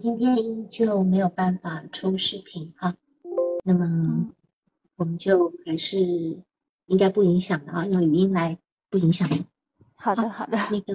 [0.00, 2.94] 今天依旧没有办法出视频哈，
[3.62, 4.30] 那么
[4.96, 5.98] 我们就还是
[6.86, 8.56] 应该不影响的啊，用语音来
[8.88, 9.28] 不影响。
[9.94, 10.56] 好的，好的。
[10.70, 10.94] 那个，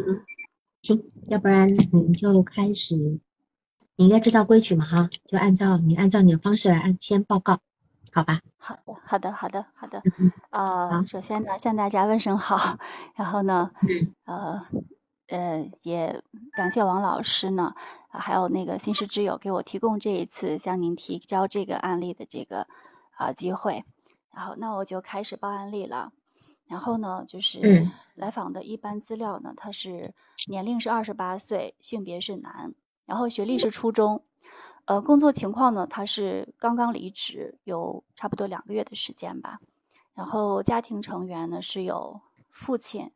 [0.81, 2.95] 行，要不然我们就开始。
[3.95, 7.59] 你应该知道规矩嘛哈，就按照你按照你的方式来按先报告，
[8.11, 8.41] 好吧？
[8.57, 10.01] 好的，好的，好的，好的。
[10.49, 12.79] 啊，首先呢，向大家问声好，
[13.13, 13.69] 然后呢，
[14.25, 14.65] 呃。
[15.27, 16.21] 呃，也
[16.53, 17.73] 感谢王老师呢，
[18.09, 22.67] 还有那个新师之友给我提供这一次向您提交这个案例的这个
[23.17, 23.83] 啊机会。
[24.31, 26.11] 然后，那我就开始报案例了。
[26.67, 30.13] 然后呢，就是来访的一般资料呢，他是
[30.47, 32.73] 年龄是二十八岁，性别是男，
[33.05, 34.23] 然后学历是初中。
[34.85, 39.59] 呃，工作情况呢，他是刚刚离职，有差不多两个月的时间吧。
[40.13, 43.11] 然后家庭成员呢是有父亲，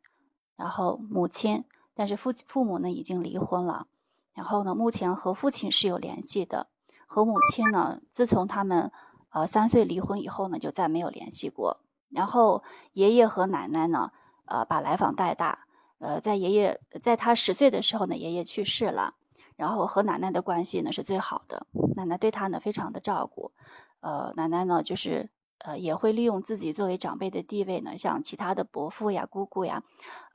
[0.56, 1.64] 然后母亲。
[2.00, 3.86] 但是父父母呢已经离婚了，
[4.32, 6.68] 然后呢，目前和父亲是有联系的，
[7.06, 8.90] 和母亲呢，自从他们
[9.28, 11.84] 呃三岁离婚以后呢，就再没有联系过。
[12.08, 14.12] 然后爷爷和奶奶呢，
[14.46, 15.66] 呃，把来访带大，
[15.98, 19.12] 呃，在爷爷在他十岁的时候呢，爷爷去世了，
[19.56, 23.52] 然后和奶奶的关系呢是最好的，奶奶对他呢非常的照顾，
[24.00, 25.28] 呃，奶奶呢就是。
[25.62, 29.82] 呃，也会利用自己作为长辈的地位呢，向其他的伯父呀、姑姑呀，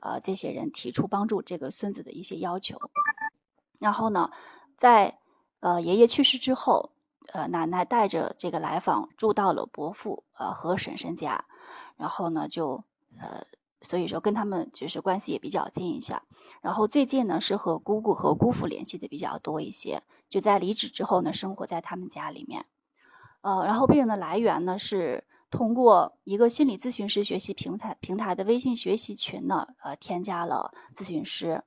[0.00, 2.78] 呃，这些人提出帮助这个孙子的一些要求。
[3.80, 4.30] 然后呢，
[4.76, 5.18] 在
[5.60, 6.92] 呃爷爷去世之后，
[7.32, 11.44] 呃奶奶带着这个来访住到了伯父呃和婶婶家，
[11.96, 12.84] 然后呢就
[13.18, 13.44] 呃
[13.82, 16.22] 所以说跟他们就是关系也比较近一下。
[16.60, 22.64] 然后最近呢是和姑姑和姑父联系的比较多一些，就在离职之后呢，生活在他们家里面。
[23.46, 31.62] 呃，然后病人的来源呢是通过一个心理咨询师学习平台平台的微信学习群呢，呃，添加了咨询师。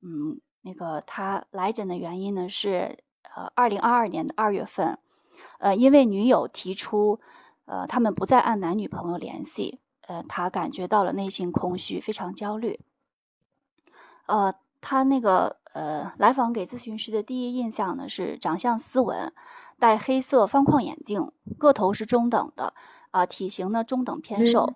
[0.00, 3.00] 嗯，那个他来诊的原因呢是，
[3.36, 4.98] 呃，二零二二年的二月份，
[5.58, 7.20] 呃，因为女友提出，
[7.66, 12.80] 呃，他们不再按男女朋友联系，呃，他感觉到了内心空虚，非常焦虑。
[14.24, 19.30] 呃，他那个呃来访给咨询师的第一印象呢是长相斯文。
[19.78, 22.74] 戴黑色方框眼镜，个头是中等的，
[23.10, 24.74] 啊，体型呢中等偏瘦，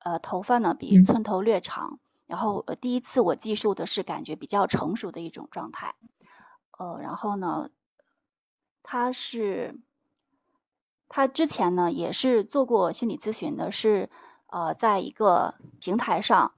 [0.00, 1.98] 呃，头发呢比寸头略长。
[2.26, 5.94] 然后，呃，第一次我记述的是感觉比较成熟的一种状态，
[6.78, 7.68] 呃，然后呢，
[8.82, 9.78] 他是，
[11.08, 14.08] 他之前呢也是做过心理咨询的，是，
[14.46, 16.52] 呃，在一个平台上，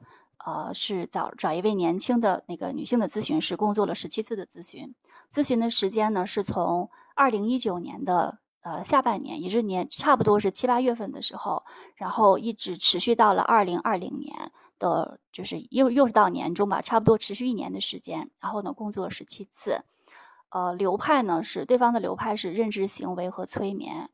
[0.45, 4.95] 呃，是找找一位年轻的那个女性的咨询师，共做了十七次的咨询，
[5.33, 6.89] 咨询的时间呢是从。
[7.15, 11.63] 二零一九年的呃下半年，也是年差不多是七八月份的时候，
[11.97, 18.31] 然后一直持续到了二零二零年的，就是又又是到年终吧，差不多持续一年的时间。
[18.41, 19.83] 然后呢，工作十七次，
[20.51, 24.11] 呃，流派呢是对方的流派是认知行为和催眠，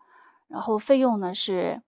[0.49, 1.83] 然后费用呢是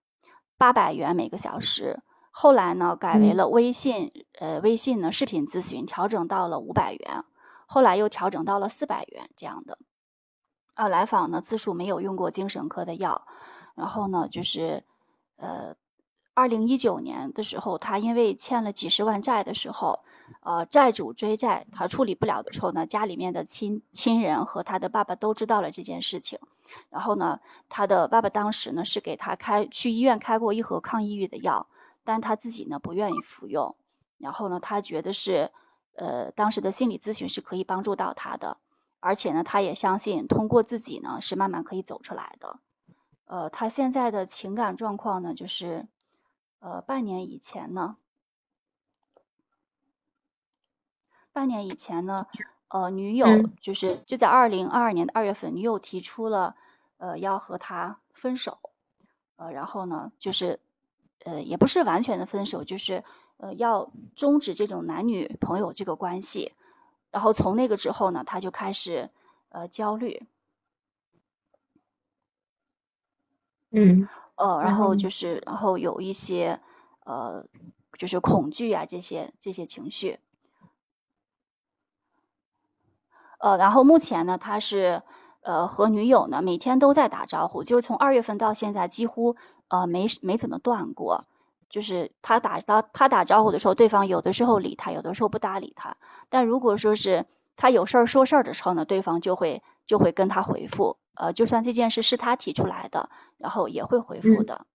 [0.57, 2.01] 八百元每个小时。
[2.31, 7.25] 后来呢改为了微信，呃，微信呢视频咨询调整到了五百元，
[7.67, 9.79] 后来又调整到了四百元这样的。
[10.83, 13.25] 呃，来访呢自述没有用过精神科的药，
[13.77, 14.83] 然后呢，就是，
[15.37, 15.77] 呃，
[16.35, 20.01] 二零一九年的时候，他因为欠了几十万债的时候，
[20.41, 26.37] 呃，债主追债，他处理不了的时候呢，家里面的亲亲人和他的爸爸都知道了这件事情，
[26.91, 27.39] 然后呢，
[27.69, 31.65] 他的爸爸当时呢是给他开去医院开过一盒抗抑郁的药，
[32.03, 33.77] 但他自己呢不愿意服用，
[34.19, 35.49] 然后呢，他觉得是，
[35.95, 38.57] 呃，当时的心理咨询是可以帮助到他的。
[39.03, 42.61] 而且呢，他也相信通过自己呢是慢慢可以走出来的。
[43.25, 45.89] 呃，他现在的情感状况呢，就是，
[46.61, 47.97] 呃，半年以前呢，
[51.33, 52.27] 半年以前呢，
[52.69, 53.27] 呃，女友
[53.61, 56.55] 就是就在二零二二年的二月份，女友提出了，
[56.99, 58.61] 呃，要和他分手，
[59.37, 60.61] 呃，然后呢，就是，
[61.25, 63.03] 呃，也不是完全的分手，就是，
[63.39, 66.53] 呃，要终止这种男女朋友这个关系。
[67.13, 69.09] 然后从那个之后呢，他就开始，
[69.51, 70.27] 呃，焦虑，
[73.71, 76.59] 嗯，呃，然后就是，然后有一些，
[77.05, 77.47] 呃，
[77.99, 80.19] 就是恐惧啊，这些这些情绪，
[83.41, 85.03] 呃，然后目前呢，他是，
[85.43, 89.37] 呃，和女友呢每天都在打招呼，就是从二月份到现在，几乎
[89.69, 91.25] 呃没没怎么断过。
[91.73, 95.97] 就是他打他他打招呼的时候，对方有的时候理他，有的时候不搭理他。
[96.29, 97.25] 但如果说是
[97.57, 100.99] 他有事儿说事儿的时候呢，对方就会就会跟他回复。
[101.15, 103.09] 呃，就算这件事是他提出来的，
[103.39, 104.67] 然后也会回复的。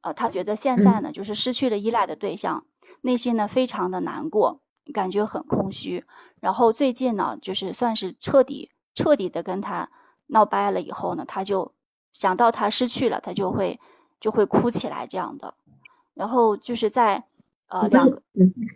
[0.00, 2.64] 呃，他觉得现在呢，就是失去了依赖的对象，
[3.02, 4.62] 内心呢非常的难过，
[4.94, 6.06] 感觉很空虚。
[6.40, 9.90] 然后最近呢，就是算是彻底彻底的跟他
[10.28, 11.74] 闹掰了以后呢，他就
[12.14, 13.78] 想到他失去了，他就会
[14.18, 15.52] 就会哭起来这样的。
[16.16, 17.22] 然后就是在
[17.68, 18.20] 呃两个，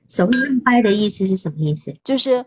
[0.06, 1.92] 所谓闹掰的意思是什么意思？
[2.04, 2.44] 就是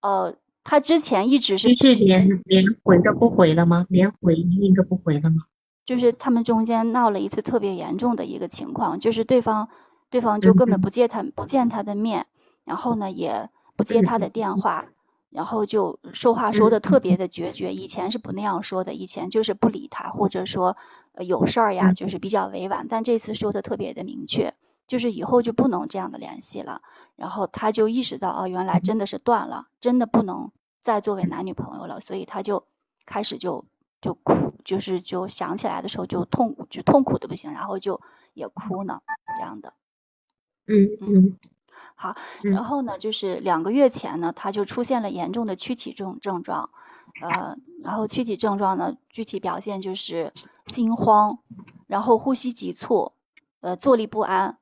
[0.00, 0.34] 呃
[0.64, 3.84] 他之前一直是是连连回都不回了吗？
[3.88, 5.42] 连回应都不回了吗？
[5.84, 9.68] 就是他们中间闹了一次特别严重的一个情况，就是对方
[10.10, 12.26] 对方就根本不见他不见他的面，
[12.64, 14.86] 然后呢也不接他的电话，
[15.30, 17.72] 然后就说话说的特别的决绝。
[17.72, 20.76] 以前是不那样说的，以前就是不理他，或者说
[21.20, 22.86] 有事儿呀，就是比较委婉。
[22.88, 24.54] 但这次说的特别的明确，
[24.86, 26.82] 就是以后就不能这样的联系了。
[27.16, 30.50] 然后他就意识到，哦，原来真的是断了，真的不能
[30.80, 32.64] 再作为男女朋友了，所以他就
[33.04, 33.64] 开始就。
[33.98, 38.00] 就哭，就是就想起来的时候就痛，就痛苦的不行，然后就
[38.34, 39.00] 也哭呢，
[39.36, 39.72] 这样的。
[40.66, 41.36] 嗯嗯，
[41.96, 46.70] 好，然后呢，就是两个月前呢，他就出现了严重的躯体症症状，
[47.20, 50.32] 呃，然后躯体症状呢，具体表现就是
[50.66, 51.38] 心慌，
[51.88, 53.12] 然后呼吸急促，
[53.60, 54.58] 呃，坐立不安，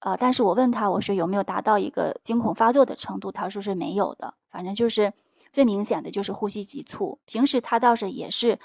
[0.00, 5.12] 呃，但是我问他，我说有没有达到一个惊恐发作的程度，他说是没有的，反正就是。
[5.50, 8.58] 最明显的就是呼吸急促，平时他倒是也是，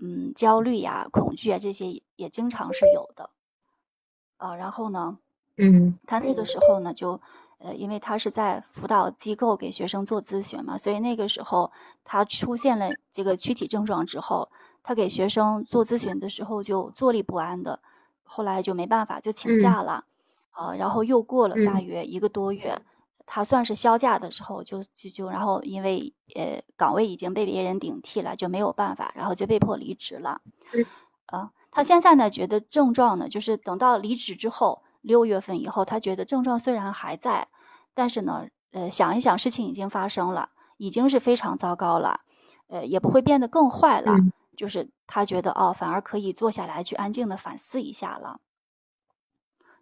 [0.00, 3.30] 嗯，焦虑呀、恐惧啊这些也经常是有的，
[4.38, 5.18] 啊，然后呢，
[5.56, 7.20] 嗯，他那个时候呢就，
[7.62, 11.70] 呃，因为他是在辅导机构给学生做咨询嘛，所以那个时候
[12.04, 14.48] 他出现了这个躯体症状之后，
[14.82, 17.80] 他给学生做咨询的时候就坐立不安的，
[18.24, 20.04] 后来就没办法就请假了，
[20.50, 22.80] 啊，然后又过了大约一个多月。
[23.24, 30.40] 他算是销假的时候，就就就，然后因为呃岗位已经被别人顶替了，就没有办法，然后就被迫离职了。
[31.26, 37.48] 啊，他现在呢觉得症状呢，就是等到离职之后，六月份以后，他觉得症状虽然还在，
[37.94, 42.20] 但是呢，呃想一想事情已经发生了，已经是非常糟糕了，
[42.68, 44.16] 呃也不会变得更坏了，
[44.56, 48.40] 就是他觉得哦，反而可以坐下来去安静的反思一下了。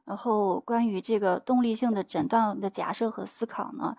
[0.04, 3.96] 然后关于这个动力性的诊断的假设和思考呢，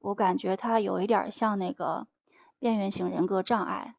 [0.00, 2.06] 我感觉它有一点像那个
[2.58, 3.94] 边缘型人格障碍，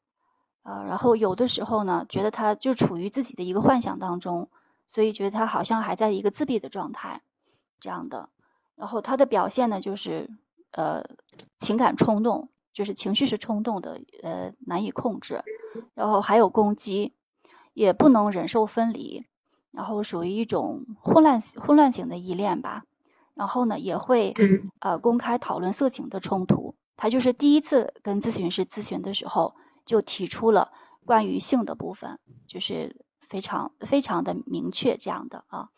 [0.63, 4.49] 呃，然后有的时候呢，觉得他就处于自己的一个幻想当中，
[4.85, 7.21] 所以觉得他好像还在一个自闭的状态，
[7.79, 8.29] 这样的。
[8.77, 10.29] 然后他的表现呢，就是
[10.71, 11.03] 呃
[11.59, 15.43] 情感冲动，就是情绪是冲动的，呃难以控制，
[15.95, 17.13] 然后还有攻击，
[17.73, 19.25] 也不能忍受分离。
[19.71, 22.83] 然后属于一种混乱混乱型的依恋吧，
[23.35, 24.33] 然后呢也会
[24.79, 26.73] 呃公开讨论色情的冲突。
[26.95, 29.53] 他就是第一次跟咨询师咨询的时候，
[29.85, 30.71] 就提出了
[31.05, 35.69] 关于性的部分，就是非常非常的明确这样的啊。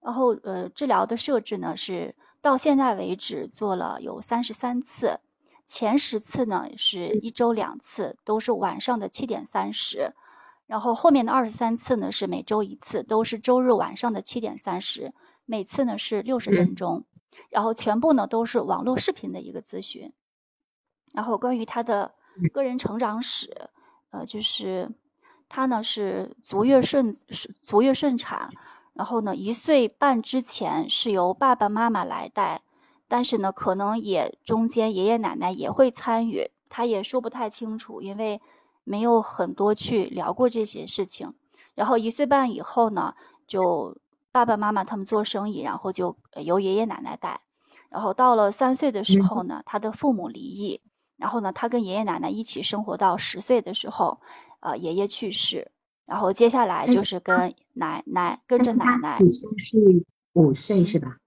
[0.00, 2.16] 然后呃治疗的设置呢是
[2.46, 5.18] 到现在为止做了有三十三次，
[5.66, 10.14] 前十次呢是一周两次，都是晚上的七点三十。
[10.68, 15.12] 然后后面的二十三次呢是每周一次，都是周日晚上的七点三十，
[15.44, 17.04] 每次呢是六十分钟，
[17.50, 20.12] 然后全部呢都是网络视频的一个咨询。
[21.12, 22.14] 然后关于他的
[22.52, 23.70] 个人成长史，
[24.10, 24.88] 呃，就是
[25.48, 27.12] 他呢是足月顺
[27.64, 28.48] 足月顺产，
[28.96, 32.62] 然后呢一岁半之前是由爸爸妈妈来带，
[33.06, 38.40] 但是呢可能也中间爷爷奶奶也会参与，他也说不太清楚，因为。
[38.88, 41.34] 没有很多去聊过这些事情，
[41.74, 43.98] 然后一岁半以后呢，就
[44.30, 47.40] 爸爸妈妈他们做生意，然后就由爷爷奶奶带，
[47.88, 50.80] 然后到了三岁的时候呢，他的父母离异，
[51.16, 54.20] 然后呢，他跟爷爷奶奶一起生活到十岁的时候，
[54.60, 55.72] 呃，爷爷去世，
[56.06, 59.18] 然后接下来就是跟奶奶跟着奶奶。
[59.18, 61.18] 是五岁是吧？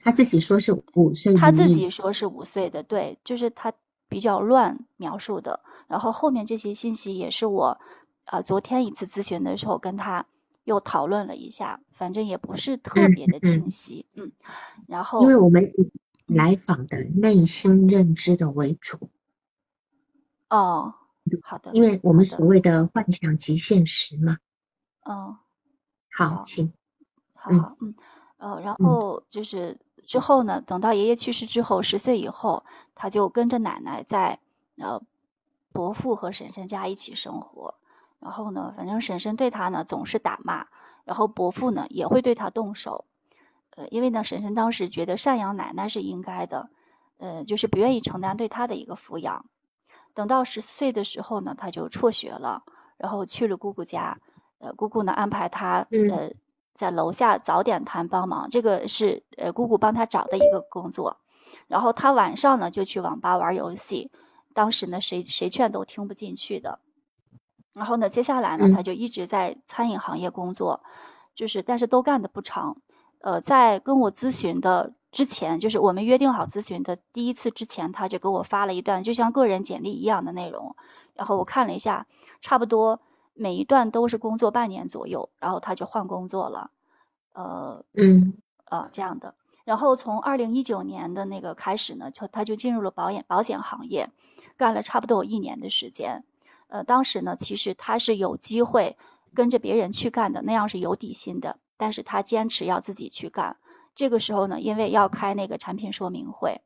[0.00, 1.34] 他自己说是五岁。
[1.34, 3.72] 他自己说是五岁的，对，就是他
[4.08, 5.60] 比较乱描述的。
[5.88, 7.80] 然后后面这些信息也是我，
[8.24, 10.26] 呃，昨天一次咨询的时候跟他
[10.64, 14.32] 又讨论了一下，反正也不是特别的清晰，嗯。
[14.86, 15.72] 然后因为我们
[16.26, 19.10] 来访的内心认知的为主。
[20.48, 20.94] 哦，
[21.42, 21.72] 好的。
[21.72, 24.38] 因为我们所谓的幻想及现实嘛。
[25.04, 25.36] 嗯。
[26.16, 26.72] 好，请。
[27.34, 27.94] 好好，嗯，
[28.38, 32.64] 呃，然后就是之后呢，等到爷爷去世之后，十岁以后，
[32.94, 34.40] 他就跟着奶奶在
[34.78, 35.02] 呃。
[35.72, 37.74] 伯父和婶婶家一起生活，
[38.18, 40.68] 然后呢，反正婶婶对他呢总是打骂，
[41.04, 43.04] 然后伯父呢也会对他动手，
[43.76, 46.70] 呃，因为呢婶婶当时觉得赡养奶奶是应该的，
[47.18, 49.44] 呃，就是不愿意承担对他的一个抚养。
[50.16, 52.62] 等到十四岁的时候呢，他就辍学了，
[52.96, 54.18] 然后去了姑姑家，
[54.60, 56.30] 呃，姑姑呢安排他呃
[56.72, 61.18] 在楼下早点摊帮忙，这个是呃姑姑帮他找的一个工作，
[61.68, 64.10] 然后他晚上呢就去网吧玩游戏。
[64.54, 66.80] 当时呢，谁谁劝都听不进去的。
[67.74, 70.80] 然后呢，接下来呢，他就一直在餐饮行业工作，
[71.34, 72.80] 就是但是都干的不长。
[73.20, 80.76] 呃，在跟我咨询的之前，就是我们约定好咨询的第一次之前，他就给我发了一段就像个人简历一样的内容。
[81.14, 82.06] 然后我看了一下，
[82.42, 83.00] 差不多
[83.32, 86.70] 每一段都是工作半年左右，然后他就换工作了。
[87.32, 88.34] 呃，嗯，
[88.66, 89.34] 呃，这样的。
[89.64, 94.10] 然后从二零一九年的那个开始呢，就他就进入了保险保险行业，
[94.58, 96.24] 干了差不多有一年的时间。
[96.68, 98.98] 呃，当时呢，其实他是有机会
[99.32, 101.56] 跟着别人去干的，那样是有底薪的。
[101.78, 103.56] 但是他坚持要自己去干。
[103.96, 106.60] 这个时候呢，因为要开那个产品说明会，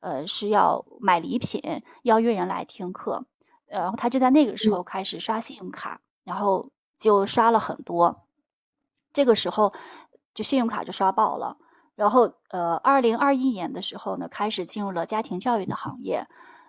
[0.00, 3.26] 呃，是要买礼品，邀约人来听课，
[3.66, 8.22] 然后他就在那个时候开始刷信用卡，然后就刷了很多。
[9.12, 9.74] 这个时候
[10.32, 11.58] 就信用卡就刷爆了。
[11.96, 16.28] 然后，呃，二零二一年的时候呢，开始进入了家庭教育的行业，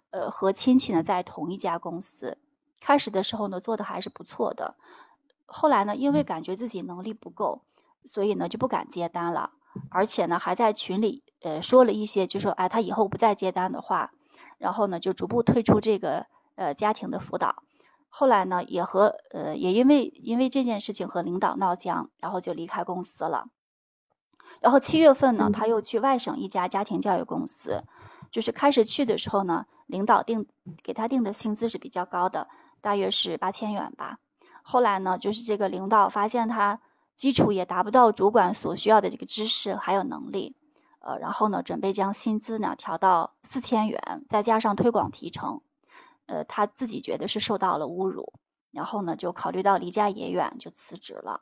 [0.09, 2.38] 呃，和亲戚呢在同一家公司。
[2.79, 4.75] 开始的时候呢，做的还是不错的。
[5.45, 7.62] 后来呢，因为感觉自己能力不够，
[8.05, 9.51] 所以呢就不敢接单了。
[9.89, 14.12] 而且呢，还在群里呃说了一些，就说哎，他以后不再接单的话。
[14.57, 17.63] 然后呢，就逐步退出这个呃家庭的辅导。
[18.10, 23.46] 后来呢，也和呃也因为因为这件事情和领导闹僵，然后就离开公司了。
[24.60, 27.84] 然后七月份呢，他又去外省一家家庭教育公司，
[28.31, 30.48] 就是开始去的时候呢，领导定
[30.81, 32.48] 给他定的薪资是比较高的，
[32.81, 34.17] 大约是八千元吧。
[34.63, 36.81] 后来呢，就是这个领导发现他
[37.17, 40.55] 基础也达不到主管所需要的这个知识还有能力，
[41.00, 45.62] 呃，然后呢，准备将薪资呢调到四千元，再加上推广提成，
[46.27, 48.33] 呃，他自己觉得是受到了侮辱，
[48.71, 51.41] 然后呢，就考虑到离家也远，就辞职了。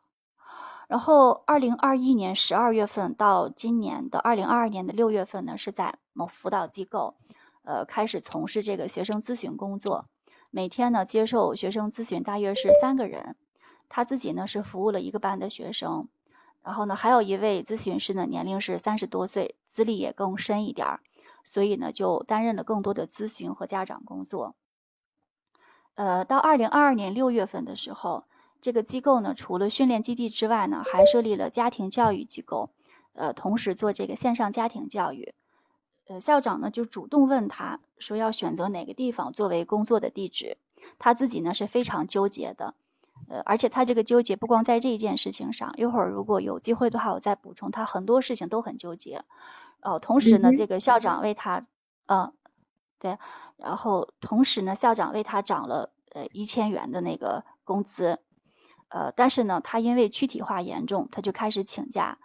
[0.88, 7.16] 然后，二零二一年十二月份到今年的二零二二年的六月份呢，是在某辅导机构，
[7.64, 10.06] 呃，开始从事这个学生咨询工作。
[10.52, 13.36] 每天呢，接受学生咨询大约是三个人。
[13.90, 16.08] 他自己呢是服务了一个班的学生，
[16.64, 21.00] 然后呢，还有一位咨询师呢，年龄是三十多岁，资历也更深一点儿，
[21.44, 24.56] 所以呢，就担任了更多的咨询和家长工作。
[25.96, 28.26] 呃，到二零二二年六月份的时候。
[28.62, 32.72] 这个机构呢，除了训练基地之外呢，还设立了家庭教育机构，
[33.14, 35.36] 呃，同时做这个线上家庭教育。
[36.08, 40.58] 呃，校长呢就主动问他说要选择哪个地方作为工作的地址，
[40.98, 42.74] 他自己呢是非常纠结的，
[43.28, 49.24] 呃，而且他这个纠结不光在这一件事情上，一会儿如果有机会的话，我再补充，他很多事情都很纠结。
[49.82, 51.66] 哦，同时呢，这个校长为他，
[52.08, 52.32] 呃，
[53.00, 53.18] 对，
[53.58, 58.20] 然后同时呢，校长为他涨了呃一千元的那个工资。
[58.90, 62.18] 呃，但是呢，他因为躯体化严重，他就开始请假，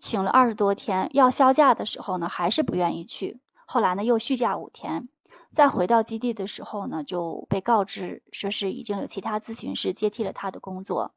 [0.00, 1.08] 请了二十多天。
[1.12, 3.40] 要销假的时候呢，还是不愿意去。
[3.66, 5.08] 后来呢，又续假五天。
[5.54, 11.14] 再回到基地的时候呢，就被告知说是已经有其他咨询师接替了他的工作，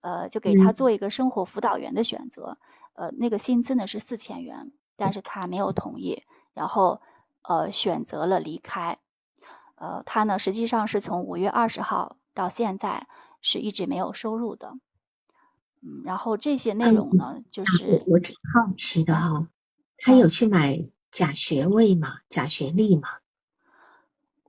[0.00, 2.58] 呃，就给他做一个生活辅导员的选择。
[2.94, 6.22] 呃，那个薪资呢是四千元，但是他没有同意，
[6.54, 7.00] 然后
[7.42, 8.98] 呃选择了离开。
[9.76, 13.06] 呃，他呢实际上是从五月二十号到现在。
[13.46, 14.72] 是一直没有收入的，
[15.82, 19.48] 嗯，然后这些内容呢，就是我挺好奇的哈，
[19.98, 22.20] 他有去买假学位吗？
[22.30, 23.06] 假学历吗？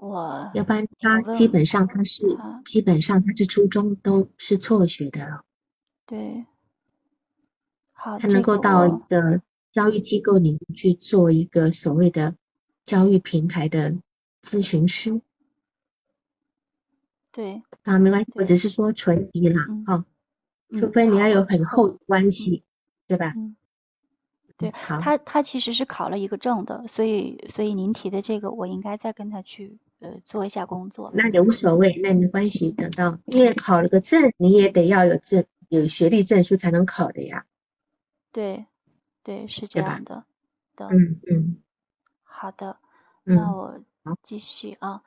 [0.08, 5.44] 我要不然他基本上他是基本上他是初中都是辍学的，
[6.06, 6.46] 对，
[7.92, 9.42] 好，他能够到一个
[9.74, 12.36] 教育机构里面去做一个所谓的
[12.86, 13.96] 教育平台的
[14.44, 15.22] 咨询师。
[17.32, 20.06] 对，啊，没关系，我只是说纯疑啦，哦，
[20.78, 22.64] 除非你要有很厚的关系，
[23.08, 23.34] 对吧？
[23.36, 23.58] 嗯，
[24.56, 31.12] 对，他他其实是考了一个证的，所以所以您提的这个，我应该再跟他去呃做一下工作。
[31.14, 37.46] 那也无所谓，那没关系，等到因为考了个证，你也得要有证，有学历证书才能考的呀。
[38.32, 38.66] 对，
[39.24, 40.26] 对，是这样的。
[40.76, 41.58] 的，嗯嗯，
[42.24, 42.78] 好的，
[43.24, 43.80] 那我
[44.22, 45.02] 继续啊。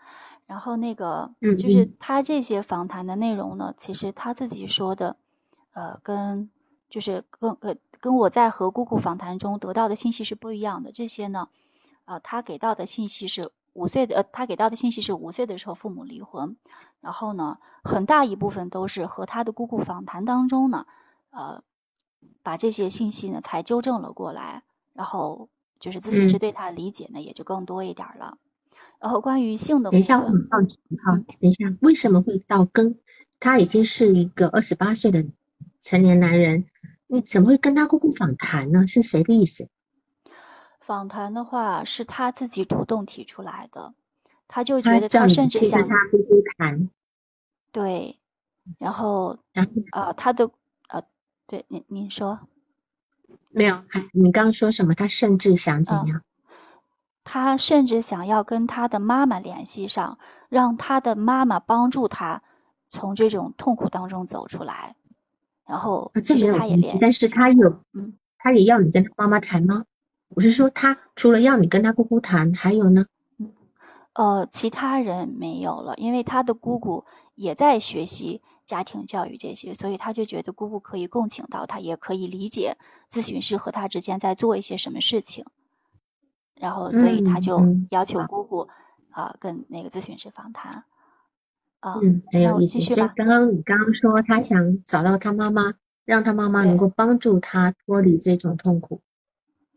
[0.46, 5.14] 然后那个，就是他这些访谈的内容呢，其实他自己说的，
[5.74, 6.48] 呃，跟
[6.88, 10.90] 就是跟呃跟我在和姑姑访谈中得到的信息是不一样的。
[10.90, 11.50] 这些呢，
[12.06, 16.56] 呃，他给到的信息是五岁的，呃，他给到的信息是五岁的时候父母离婚，
[17.00, 20.86] 然后呢，很大一部分都是和他的姑姑访谈当中呢，
[21.30, 21.62] 呃，
[22.42, 28.36] 把这些信息呢才纠正了过来，然后就是咨询师对他的理解呢也就更多一点了。
[29.00, 30.30] 然后关于性的，等一下，等
[31.38, 32.98] 一下，为什么会到跟
[33.38, 35.24] 他已经是一个二十八岁的
[35.80, 36.64] 成年男人，
[37.06, 38.88] 你怎么会跟他姑姑访谈呢？
[38.88, 39.68] 是谁的意思？
[40.88, 43.92] 访谈的话是他自己主动提出来的，
[44.48, 46.88] 他就觉得他甚至想跟他姑姑谈，
[47.70, 48.18] 对，
[48.78, 50.50] 然后然后呃，他的
[50.88, 51.02] 呃，
[51.46, 52.40] 对，您您说，
[53.50, 53.82] 没有，
[54.14, 54.94] 你刚刚说什么？
[54.94, 56.22] 他甚至想怎样？
[57.22, 60.18] 他甚至想要跟他的妈妈联系上，
[60.48, 62.42] 让他的妈妈帮助他
[62.88, 64.96] 从这种痛苦当中走出来。
[65.66, 69.84] 然后其实他也联系，但是他有，嗯，他也要你跟他妈妈谈吗？
[70.28, 73.04] 我是说，他除了要你跟他姑姑谈，还有呢？
[74.12, 77.04] 呃，其他人没有了，因为他的姑姑
[77.34, 82.76] 也在学习家庭教育这些，所以他就觉得姑姑可以共情到他，也可以理解
[83.10, 85.44] 咨询师和他之间在做一些什么事情。
[86.54, 88.68] 然后，所以他就要求姑姑
[89.10, 90.84] 啊跟那个咨询师访谈。
[91.80, 92.80] 啊，嗯，很有意思。
[92.80, 99.00] 所以刚刚你刚刚说他想找到他妈妈，让他妈妈能够帮助他脱离这种痛苦。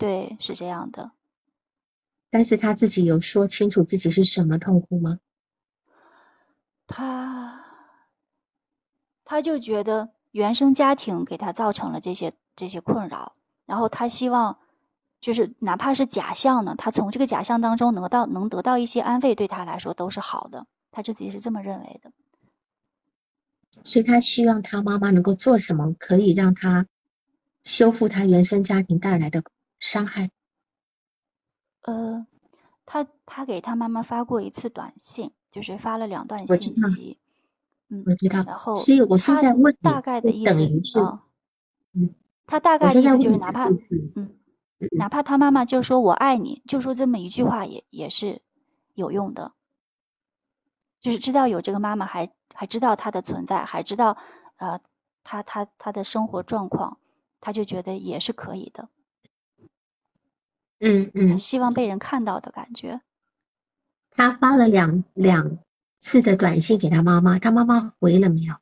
[0.01, 1.11] 对，是这样的。
[2.31, 5.19] 但是他自己有说清楚自己是什么痛苦吗？
[6.87, 7.63] 他，
[9.23, 13.35] 他就觉得原生家庭给他造成了这些这些困扰，
[13.67, 14.57] 然后他希望，
[15.19, 20.65] 就是哪怕是假象呢，他从这个假象当中得到能得到一些安慰，对他来说都是好的。
[20.89, 22.11] 他自己是这么认为的。
[23.83, 26.87] 所以他希望他妈妈能够做什么，可以让他
[27.63, 29.43] 修复他原生家庭带来的
[29.81, 30.29] 伤害。
[31.81, 32.25] 呃，
[32.85, 37.17] 他他给他妈妈发过一次短信，就是发了两段信息。
[37.89, 38.43] 嗯，我知道。
[38.43, 41.23] 然后，所以我现在问大概的意思啊，
[41.93, 42.13] 嗯，
[42.45, 43.67] 他大概意思就是哪怕
[44.15, 44.37] 嗯，
[44.91, 48.41] 哪怕他妈妈就说我爱你，就说这么一句话也也是
[48.93, 49.51] 有用的。
[50.99, 54.15] 就是知道有这个妈妈，还还知道她的存在，还知道
[54.57, 54.79] 呃，
[55.23, 56.99] 他他他的生活状况，
[57.39, 58.87] 他就觉得也是可以的。
[60.81, 63.01] 嗯嗯，希望被人看到的感觉。
[64.09, 65.59] 他发了两两
[65.99, 68.55] 次的短信给他妈妈，他妈妈回了没有？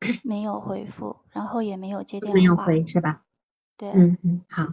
[0.24, 2.34] 没有回复，然后也没有接电话。
[2.34, 3.22] 没有回是吧？
[3.76, 4.64] 对，嗯嗯，好，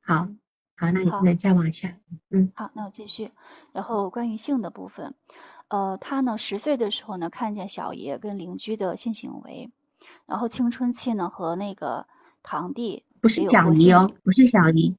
[0.00, 0.28] 好，
[0.76, 1.98] 好，那你那再往下，
[2.30, 3.32] 嗯，好，那我继续。
[3.72, 5.12] 然后关于性的部分，
[5.68, 9.68] 呃，他呢十岁的时候呢看见小爷跟邻居的性行为，
[10.26, 12.06] 然后青春期呢和那个
[12.42, 14.96] 堂弟不是小姨哦，不是小姨。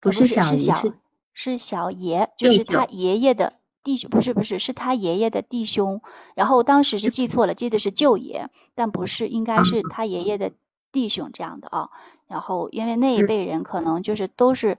[0.00, 0.92] 不是小是
[1.32, 6.02] 是小爷，就是他爷爷的弟兄，不是不是，是他爷爷的弟兄。
[6.34, 10.52] 然后当时是记错了，记得是舅爷，但不是，应该是他爷爷的
[10.90, 11.90] 弟兄这样的啊。
[12.26, 14.78] 然后因为那一辈人可能就是都是，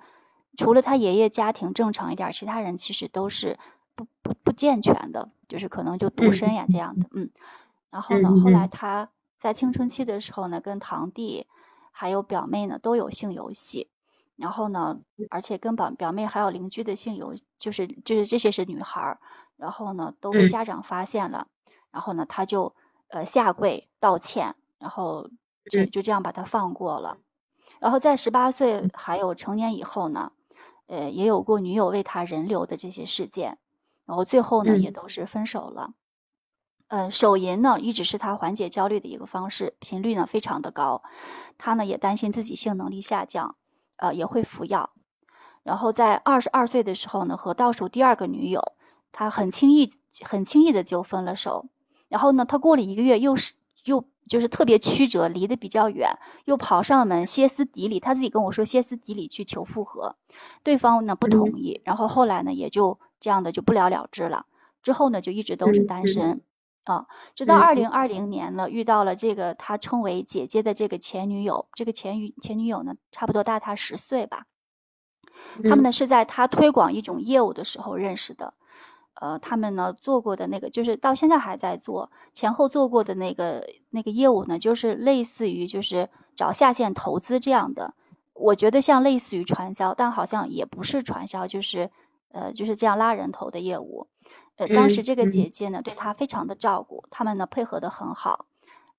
[0.57, 3.57] 除了他爷爷家庭正常一点，其他人其实都是
[3.95, 7.07] 不不不健全的，就是可能就独身呀这样的。
[7.13, 7.29] 嗯，
[7.89, 11.47] 然后呢，后来他在青春期的时候呢，跟堂弟
[11.91, 13.87] 还有表妹呢都有性游戏。
[14.41, 14.99] 然后呢，
[15.29, 19.19] 而且跟表表妹还有邻居的性有，就是就是这些是女孩儿，
[19.55, 21.47] 然后呢都被家长发现了，
[21.91, 22.75] 然后呢他就
[23.09, 25.29] 呃下跪道歉，然后
[25.69, 27.19] 就就这样把他放过了。
[27.79, 30.31] 然后在十八岁还有成年以后呢，
[30.87, 33.59] 呃也有过女友为他人流的这些事件，
[34.07, 35.93] 然后最后呢也都是分手了。
[36.87, 41.03] 呃手淫呢一直是他缓解焦虑的一个方式，频率呢非常的高，
[41.57, 43.55] 他呢也担心自己性能力下降。
[44.01, 44.89] 呃，也会服药，
[45.61, 48.73] 然后在二十二岁的时候呢，和倒数第二个女友，
[49.11, 51.67] 他很轻易、很轻易的就分了手。
[52.09, 53.53] 然后呢，他过了一个月，又是
[53.85, 60.15] 又就是特别曲折，离得比较远，又跑上门歇斯底里，他自己跟我说歇斯底里去求复合，
[60.63, 61.79] 对方呢不同意。
[61.83, 64.47] 然后后来呢，也就这样的就不了了之了。
[64.81, 66.41] 之后呢，就一直都是单身。
[66.83, 71.67] 啊，直到二零二零年呢，遇到了这个他称为姐姐的这个前女友。
[71.73, 74.45] 这个前女前女友呢，差不多大他十岁吧。
[75.63, 78.53] 他们呢是在他推广一种业务的时候认识的。
[79.13, 87.93] 呃，他们呢做过的那个，就是到现在还在做，前后做过的那个那个业务呢，就是类似于就是找下线投资这样的。
[88.33, 91.91] 我觉得像类似于传销，但好像也不是传销，就是
[92.31, 94.07] 呃就是这样拉人头的业务。
[94.57, 98.45] 呃，当时这个姐姐呢，对他非常的照顾，他们呢配合的很好，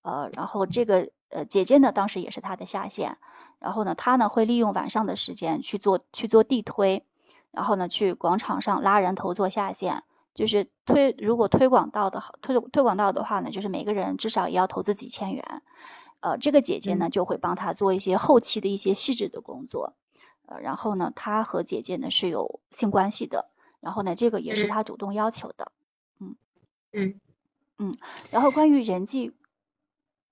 [0.03, 3.17] 呃，然后这个呃姐姐呢，当时也是他的下线，
[3.61, 7.05] 然后呢，他呢会利用晚上的时间去做去做地推，
[7.53, 10.03] 然后呢去广场上拉人头做下线，
[10.35, 15.63] 就是推如果推广到的推推广到的话呢，就是每个人至少也要投资几千元，
[16.21, 19.95] 呃，这个姐姐呢就会帮他做一些后期的一些细致的工作，
[20.47, 23.52] 呃，然后呢，他和姐姐呢是有性关系的。
[23.83, 25.73] 然后呢，这个也是他主动要求的，
[26.21, 26.37] 嗯
[26.93, 27.21] 嗯
[27.79, 27.99] 嗯。
[28.31, 29.33] 然后关于人际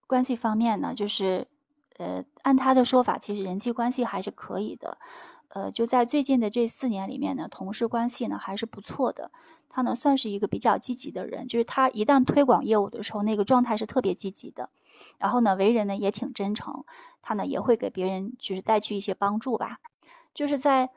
[0.06, 1.48] 关系方面呢，就是
[1.98, 4.96] 呃，按他的说法，其实人际关系还是可以的，
[5.48, 9.32] 呃，就在最近的这四年里面呢，同事关系呢还是不错的。
[9.68, 14.70] 他呢算是一个比较积极的人，就是他一旦推广业务的时候，那个状态是特别积极的。
[15.18, 16.84] 然后呢，为人呢也挺真诚，
[17.20, 19.78] 他呢也会给别人就是带去一些帮助吧。
[20.34, 20.90] 就是在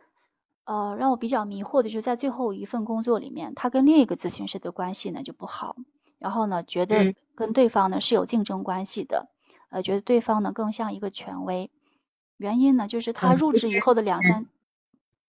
[0.65, 5.75] 呃让我比较迷惑的，就是在最后一份工作里面，他跟另一个咨询师的关系呢就不好，
[6.19, 9.27] 然后呢觉得跟对方呢是有竞争关系的，
[9.69, 11.69] 呃觉得对方呢更像一个权威。
[12.37, 14.45] 原因呢就是他入职以后的两三。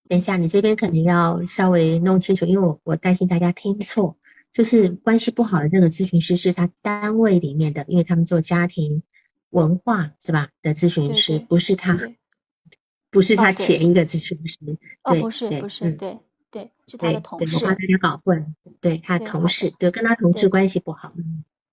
[0.07, 4.17] 等一下，你这边肯定要稍微弄清楚，因为我我担心大家听错，
[4.51, 9.01] 就是关系不好的这个咨询师是他单位里面的，因为他们做家庭
[9.49, 11.97] 文化是吧的咨询师，不是他，
[13.15, 14.57] 不是他前一个咨询师，
[15.03, 16.19] 哦，不是不是，对
[16.51, 21.13] 对，是他的同事，我怕大家搞混，对他同事，对跟他同事关系不好，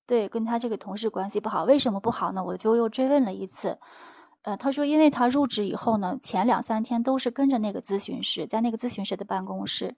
[0.07, 2.45] 对，跟他这个同事关系不好，为什么不好呢？
[2.45, 3.77] 我就又追问了一次。
[4.43, 9.97] 呃，他说，因为他入职以后呢，前两三天都是跟着那个咨询师，在那个咨询师的办公室，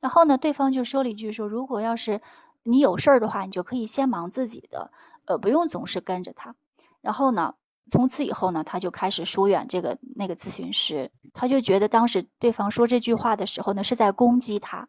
[0.00, 2.20] 然后呢，对方就说了一句说，如果要是
[2.64, 4.90] 你有事儿的话，你就可以先忙自己的，
[5.24, 6.54] 呃，不用总是跟着他。
[7.00, 7.54] 然后呢，
[7.92, 14.88] 从此以后呢，他就开始疏远这个那个咨询师，他就觉得当时对方说这句话的时候呢，是在攻击他，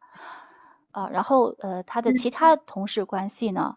[0.92, 2.30] 啊，然后呃，他的其。
[2.30, 3.76] 他同事关系呢，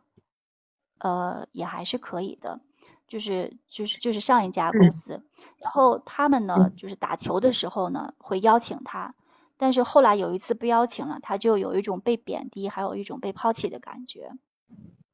[0.99, 2.61] 呃，也还是可以的。
[3.09, 5.21] 就是就是就是上一家公司，
[5.59, 9.13] 然后他们呢，就是打球的时候呢，会邀请他，
[9.57, 14.31] 但是后来有一次不邀请了，他就有一种被贬低，还有一种被抛弃的感觉。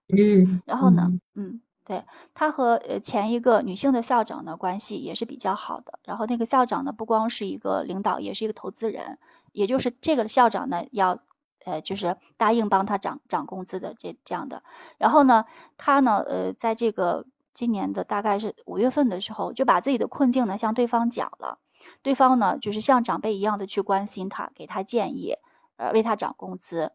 [0.08, 1.60] 嗯，然后呢，嗯，
[1.92, 9.18] 对他和呃前一个女性的校长呢关系也是比较好的，然后那个校长呢不光是一个领导，也是一个投资人，
[9.52, 11.18] 也就是这个校长呢要
[11.64, 14.62] 呃就是答应帮他涨涨工资的这这样的，
[14.98, 15.44] 然后呢，
[15.76, 17.26] 他呢呃在这个。
[17.54, 21.58] 今年的大概是五月份的时候，就把自己的困境呢向对方讲了，
[22.00, 25.34] 对方呢就是像长辈一样的去关心他，给他建议，
[25.76, 26.92] 呃，为他涨工资。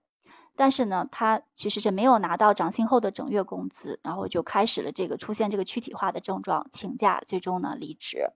[0.57, 8.31] 但是呢，他其实是没有拿到涨薪后的整月工资，然后就开始了这个出现这个躯体化的症状，请假，最终呢离职。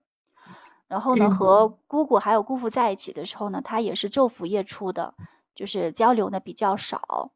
[0.88, 5.16] 然后呢，和姑姑还有姑父在一起的时候呢，他也是昼伏夜出的，
[5.56, 7.32] 就是交流呢比较少。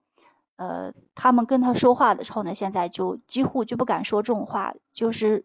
[0.57, 5.43] 呃，他们跟他说话的时候呢，现在就几乎就不敢说重话，就是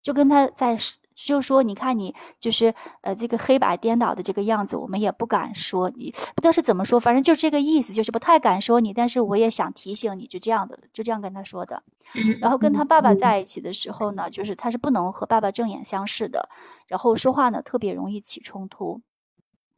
[0.00, 0.78] 就跟他在
[1.16, 11.82] 就说，你看你就是呃这个黑白颠倒的这个样子，我们也不敢说你，不知道是怎么说，反正就是这个意思，就是不太敢说你，但是我也想提醒你，就这样的，就这样跟他说的。
[12.40, 16.48] 然后跟他爸爸在一起的时候呢，就是他是不能和爸爸正眼相视的，
[16.86, 19.00] 然后说话呢特别容易起冲突。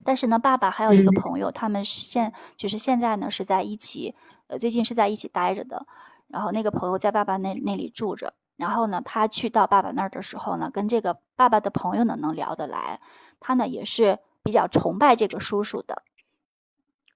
[0.04, 4.14] 但是呢，爸爸还有一个朋友，他们现就是现在呢是在一起。
[4.48, 5.86] 呃，最近是在一起待着的，
[6.26, 13.00] 然后那个朋友在爸爸那那里住着，然后呢，他去到爸爸那儿的时候呢，跟这个爸爸的朋友呢能聊得来，
[13.38, 16.02] 他呢也是比较崇拜这个叔叔的，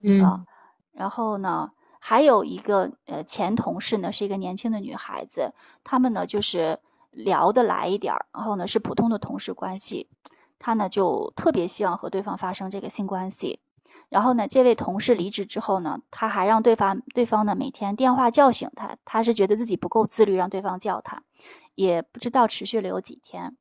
[0.00, 0.46] 嗯，
[0.92, 5.52] 然后呢，还有一个呃前同事呢是一个年轻的女孩子，
[5.82, 6.78] 他们呢就是
[7.10, 10.08] 聊得来一点儿，然后呢是普通的同事关系，
[10.60, 13.58] 他呢就特别希望和对方发生这个性关系。
[14.12, 21.22] 然后呢，这位同事离职之后呢，他还让对方对方呢每天电话叫醒他，他是觉得自己不够自律，让对方叫他，
[21.74, 23.56] 也不知道持续了有几天。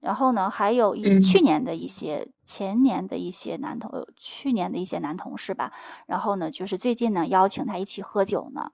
[0.00, 5.72] 然后呢，还有一去年的一些、前年的一些男同，去年的一些男同事吧。
[6.06, 8.72] 然后呢，就是最近呢邀请他一起喝酒呢，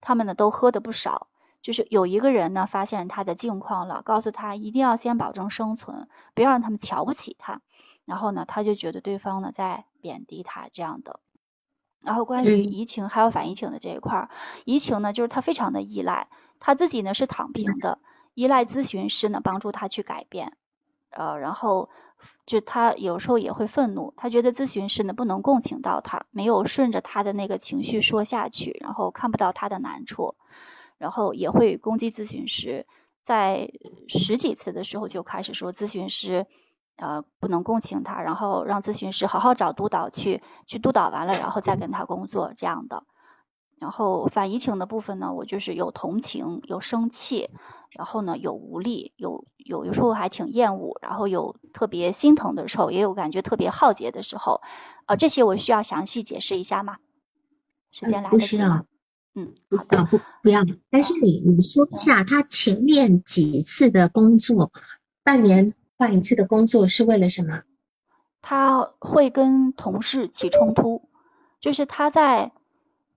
[0.00, 1.26] 他们呢都喝的不少。
[1.60, 7.60] 就是有一个人呢发现他的境况了，告诉他一定要先保证生存，不要让他们瞧不起他。
[8.04, 11.20] 然后呢，他就觉得对方呢在贬低他这样的。
[12.02, 14.28] 然后关于移情还有反移情的这一块儿，
[14.66, 16.28] 移情呢就是他非常的依赖，
[16.60, 17.98] 他自己呢是躺平的，
[18.34, 20.58] 依赖咨询师呢帮助他去改变。
[21.12, 21.88] 呃，然后
[22.44, 30.34] 就他有时候也会愤怒，他觉得咨询师呢不能共情到他，没有顺着他的那个情绪说下去，然后看不到他的难处，
[30.98, 32.86] 然后也会攻击咨询师，
[33.22, 33.66] 在
[34.08, 36.46] 十几次的时候就开始说咨询师。
[36.96, 43.02] 呃，不能共情他，然后让咨询师好好找督导去，去督导完了，然后再跟他工作这样的。
[43.80, 47.50] 然后反移情的部分呢，我就是有同情，有生气，
[47.90, 54.60] 然后呢有无力，有有有时候还挺厌恶，然后有特别心疼的时候，也有感觉特别浩劫的时候。
[55.06, 56.98] 呃，这些我需要详细解释一下吗？
[57.90, 58.86] 时间来不需要。
[59.34, 60.62] 嗯，好的，不不要。
[60.90, 64.70] 但是你你说一下他前面几次的工作，
[65.24, 65.74] 半年。
[66.04, 67.62] 换一次的工作是为了什么？
[68.42, 71.08] 他会跟同事起冲突，
[71.58, 72.52] 就是他在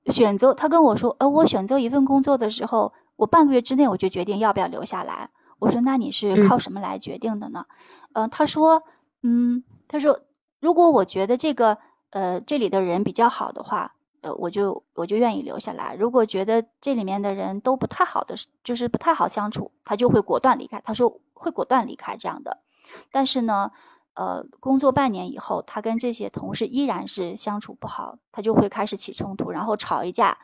[0.06, 0.54] 选择。
[0.54, 7.65] 他跟我说：“呃，我选择一份工作的时候，我半个月之内我就决定要不要留下来。”我说：“那你是靠什么来决定的呢？”
[8.15, 8.84] 呃，他说
[9.21, 10.21] ：“嗯，他说
[10.62, 11.78] 如果我觉得这个
[12.12, 15.93] 呃这里的人比较好的话，呃，我就我就愿意留下来。
[15.95, 20.80] 如果觉得这里面的人都不太好的，就是不太好相处，他就会果断离开。
[20.86, 22.62] 他说会果断离开这样的。
[23.12, 23.71] 但是呢，
[24.13, 30.38] 呃，工作半年以后，他跟这些同事依然是相处不好，他就会开始起冲突，然后吵一架，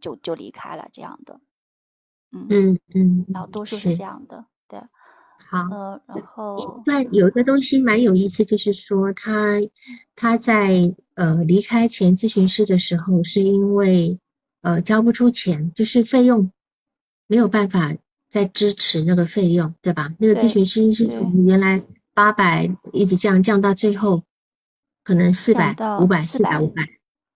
[0.00, 1.40] 就就离开了这样的。
[2.32, 4.80] 嗯嗯嗯，然后多数是这样的，对。
[5.46, 9.60] 好，呃，然后那有一个东西蛮有意思，就是说他
[10.16, 14.20] 他在呃离开前咨询师的时候，是因为
[14.62, 16.52] 呃交不出钱，就是费用
[17.26, 17.94] 没有办法
[18.34, 20.12] 再支持那个费用，对吧？
[20.18, 24.24] 那个咨询师是从原来八百一直降降到最后
[25.04, 26.82] 可能四百、五百、四百、五百，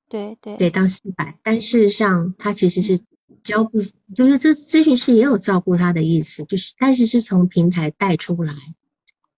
[0.08, 1.38] 对对，对，到四百。
[1.44, 2.98] 但事实上他其实是。
[3.44, 3.82] 交不
[4.14, 8.52] 就是这咨询师也有照顾他的意思，就是但是是从平台带出来，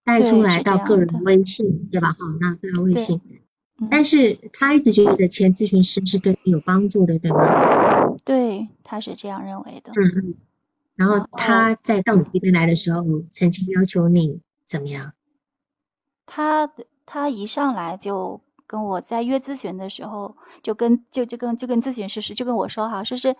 [0.04, 2.16] 带出来到个人微信，对吧？
[2.18, 3.20] 好，那个人微信，
[3.90, 8.16] 但是他一直觉得前咨询师是对你有帮助的，对吗？
[8.24, 9.92] 对，他是这样认为的。
[9.92, 10.34] 嗯嗯。
[11.00, 15.14] 然后他在到你这边来的时候，曾经要求你怎么样？
[16.26, 16.70] 他
[17.06, 18.42] 他一上来就。
[18.70, 23.34] 跟我在约咨询的时候，就跟就就跟就跟咨询师是就跟我说哈，说是，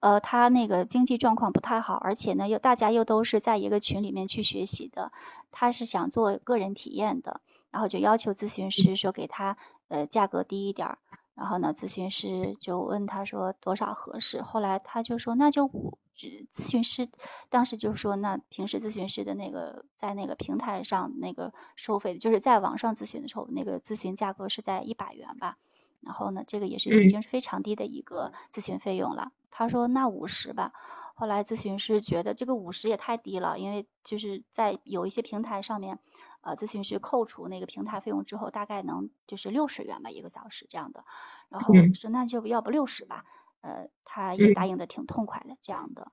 [0.00, 5.12] 呃，他那个经济状况不太好，而且呢又大家又都是在一个群里面去学习的，
[5.52, 10.98] 他是想做个人体验的，然后就要求咨询师说给他呃价格低一点儿。
[11.36, 14.42] 然后呢，咨询师就问他说多少合适？
[14.42, 15.96] 后来他就说那就五。
[16.14, 17.08] 咨询师
[17.48, 25.58] 当时就说，那平时咨询师的那个在那个平台上那个收费，就是在网上咨询的时候，那个咨询价格是在一百元吧。
[26.00, 29.32] 然后呢，这个也是已经是非常低的一个咨询费用了。
[29.50, 30.72] 他说那五十吧。
[31.14, 35.98] 后来咨询师觉得这个五十也太低了，因为就是在有一些平台上面。
[36.44, 41.04] 呃，咨询师扣除那个平台费用之后，大概能就是六十元吧一个小时这样的，
[41.50, 43.24] 然后说那就要不六十吧，
[43.62, 46.12] 呃，他也答应的挺痛快的这样的，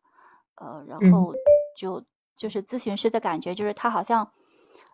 [0.55, 1.35] 呃，然后
[1.75, 2.03] 就
[2.35, 4.31] 就是咨询师的感觉就是他好像，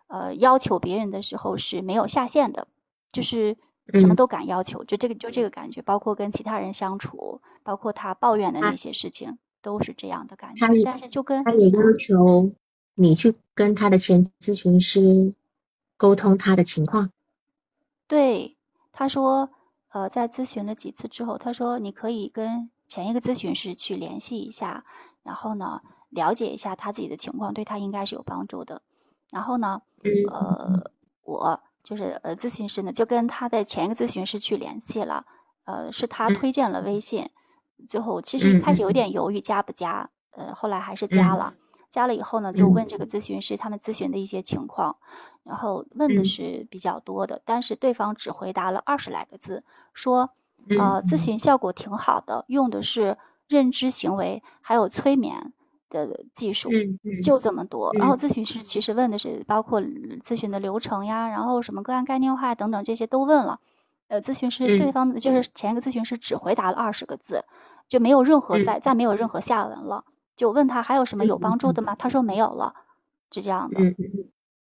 [0.08, 2.66] 呃，要求别人的时候是没有下限的，
[3.12, 3.56] 就是
[3.94, 10.66] 什么都敢要求，就这个就这个感觉，包括跟其他人相处，包括他抱怨的那些事情，都是这样的感觉。
[10.84, 12.52] 但是就跟他也要求。
[12.98, 15.34] 你去跟他的前咨询师
[15.98, 17.10] 沟通他的情况，
[18.08, 18.56] 对，
[18.90, 19.50] 他说，
[19.96, 24.84] 呃，在咨询了几次之后，他说你可以跟前一个咨询师去联系一下，
[25.22, 25.80] 然后呢，
[26.10, 28.82] 了解一下他自己的情况，对他应该是有帮助的。
[29.30, 29.80] 然后呢，
[30.30, 30.90] 呃，
[31.22, 35.24] 我就是呃咨询师呢，就跟他的前一个咨询师去联系了，
[35.64, 37.30] 呃，是他推荐了微信，
[37.88, 41.54] 最后其实一开始有点犹豫加不加，呃，后来还是加了。
[41.96, 44.96] 加了以后呢，就问这个咨询师他们咨询的一些情况，
[45.44, 50.28] 然后问的是比较多的，但是对方只回答了二十来个字，说，
[50.78, 53.16] 呃，咨询效果挺好的，用的是
[53.48, 55.54] 认知行为还有催眠
[55.88, 56.68] 的技术，
[57.24, 57.90] 就这么多。
[57.94, 63.58] 然后咨询师其实问的是包括咨询的流程呀，然后什么个案概念化等等这些都问了，
[64.08, 65.48] 呃，咨询师对方就是。
[65.54, 67.42] 前一个咨询师只回答了二十个字，
[67.88, 68.94] 就没有任何再再。
[68.94, 70.04] 没有任何下文了。
[70.36, 71.94] 就问他还有什么有帮助的吗？
[71.98, 72.74] 他说没有了，
[73.32, 73.80] 是这样的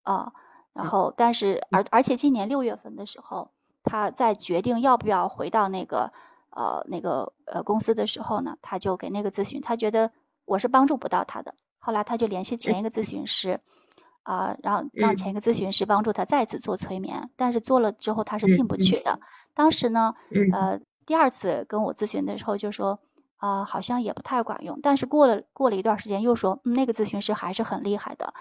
[0.04, 0.32] 啊。
[0.74, 3.52] 然后，但是而而且今年六月份的时候，
[3.84, 6.12] 他在决定要不要回到那个
[6.50, 10.12] 呃那个呃公司的时候呢，他就给那个咨询，他觉得
[10.46, 11.54] 我是帮助不到他的。
[11.78, 13.60] 后来他就联系前一个咨询师
[14.24, 19.20] 啊，然后让前一个咨询师帮助他再次做催眠，但是做了之后他是进不去的。
[19.54, 20.16] 当时呢，
[20.54, 23.00] 呃，第二次跟我咨询的时候就说。
[23.44, 24.80] 啊，好像也不太管用。
[24.82, 28.34] 但是过了过了一段时间，又说那个咨询师还是很厉害的，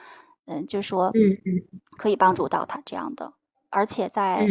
[0.46, 3.32] 嗯，就说嗯嗯可以帮助到他这样的。
[3.68, 4.46] 而且在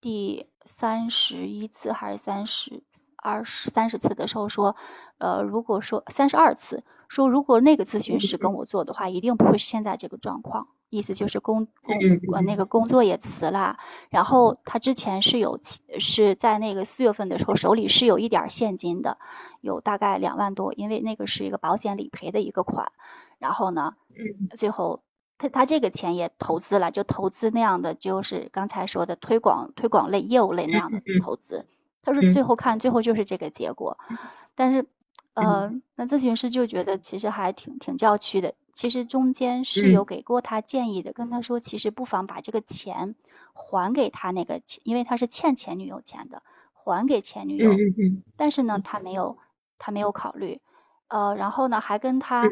[0.00, 2.82] 第三十一次还是三十
[3.16, 4.74] 二十三十次的时候说，
[5.18, 10.68] 呃，如果说三十二次说，如果那个咨询师跟我做的话，一定不会是现在这个状况。
[10.92, 11.96] 意思就是工工
[12.34, 13.78] 呃那个工作也辞了，
[14.10, 15.58] 然后他之前是有
[15.98, 19.16] 是在那个四月份的时候手里是有一点现金的，
[19.62, 22.92] 有大概两万多，因为那个是一个保险理赔的一个款，
[23.38, 23.94] 然后呢，
[24.54, 25.02] 最后
[25.38, 31.64] 他他这个钱也投资了，就投资那样的就是刚才说的推广推广类业务类那样的投资，
[32.02, 33.96] 他说最后看最后就是这个结果，
[34.54, 34.84] 但是
[35.32, 38.52] 呃那咨询师就觉得其实还挺挺叫屈的。
[38.72, 43.14] 其实中间是有给过他建议的，跟他说，其实不妨把这个钱
[43.52, 47.70] 还给他那个，因为他是欠前女友钱的，还给前女友。
[48.36, 49.38] 但是呢，他没有，
[49.78, 50.60] 他没有考虑。
[51.08, 52.48] 呃，然后呢还跟他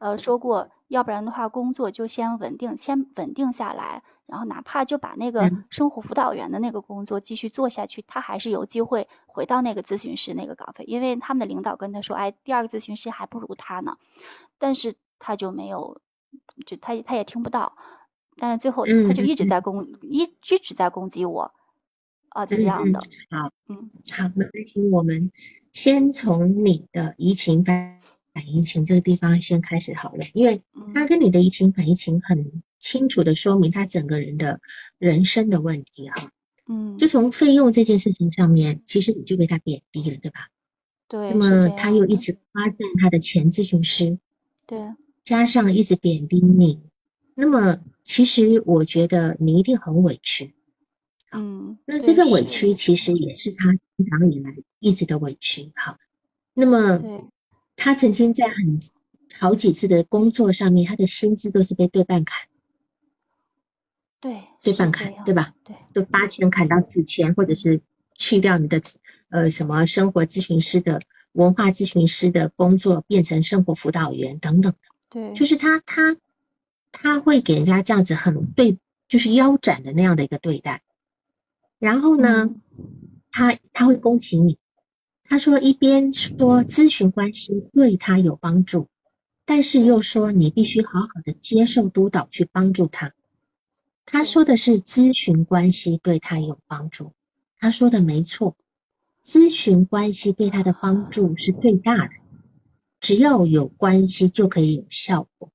[0.00, 4.02] 呃说过，要不然的话工作就先稳定，先稳定下来。
[4.26, 13.98] 然后哪怕就把那个生活辅导员的那个工作继续做下去，他还是有机会回到那个咨询师那个岗位，因为他们的领导跟他说：“哎，第二个咨询师还不如他呢。”
[14.56, 16.00] 但是他就没有，
[16.66, 17.76] 就他他也听不到，
[18.36, 21.52] 但是最后他就一直在攻一一直在攻击我，
[22.28, 23.00] 啊，就这样的。
[23.30, 25.32] 好，嗯，好，那请我们
[25.72, 28.00] 先从你的移情反
[28.34, 30.62] 反移情这个地方先开始好了，因为
[30.94, 32.62] 他跟你的移情反移情很。
[32.84, 34.60] 清楚的说明他整个人的
[34.98, 36.30] 人生的问题哈，
[36.68, 40.50] 嗯，就从费用这件事情上面，其实你就被他贬低了，对吧？
[41.08, 41.32] 对。
[41.32, 44.18] 那么他又一直夸赞他的前咨询师，
[44.66, 44.78] 对，
[45.24, 46.80] 加上一直贬低你，
[47.34, 50.54] 那么其实我觉得你一定很委屈，
[51.32, 55.96] 嗯，那这份委屈其实也是他成长以来一直的委屈，好，
[56.52, 57.02] 那么
[57.74, 58.80] 他曾经在很
[59.38, 62.46] 好几次的工作上面，他的薪资都是被对半砍。
[64.20, 65.54] 对，对半砍，对吧？
[65.64, 67.82] 对，都八千砍到四千，或者是
[68.14, 68.80] 去掉你的
[69.28, 74.78] 呃什么生活咨询师的、文化咨询师的工作，变成生活辅导员等等的。
[75.14, 76.16] 对，就是他他
[76.90, 80.82] 他会给人家这样子很对，就是腰斩的那样的一个对待。
[81.78, 82.50] 然后呢，
[83.30, 84.58] 他他会攻击你，
[85.22, 88.88] 他说一边说咨询关系对他有帮助，
[89.44, 93.12] 但是又说你必须好好的接受督导去帮助他。
[94.06, 97.12] 他说的是咨询关系对他有帮助，
[97.58, 98.56] 他说的没错，
[99.24, 102.10] 咨询关系对他的帮助是最大的，
[103.04, 105.52] 只要有关系就可以有效果，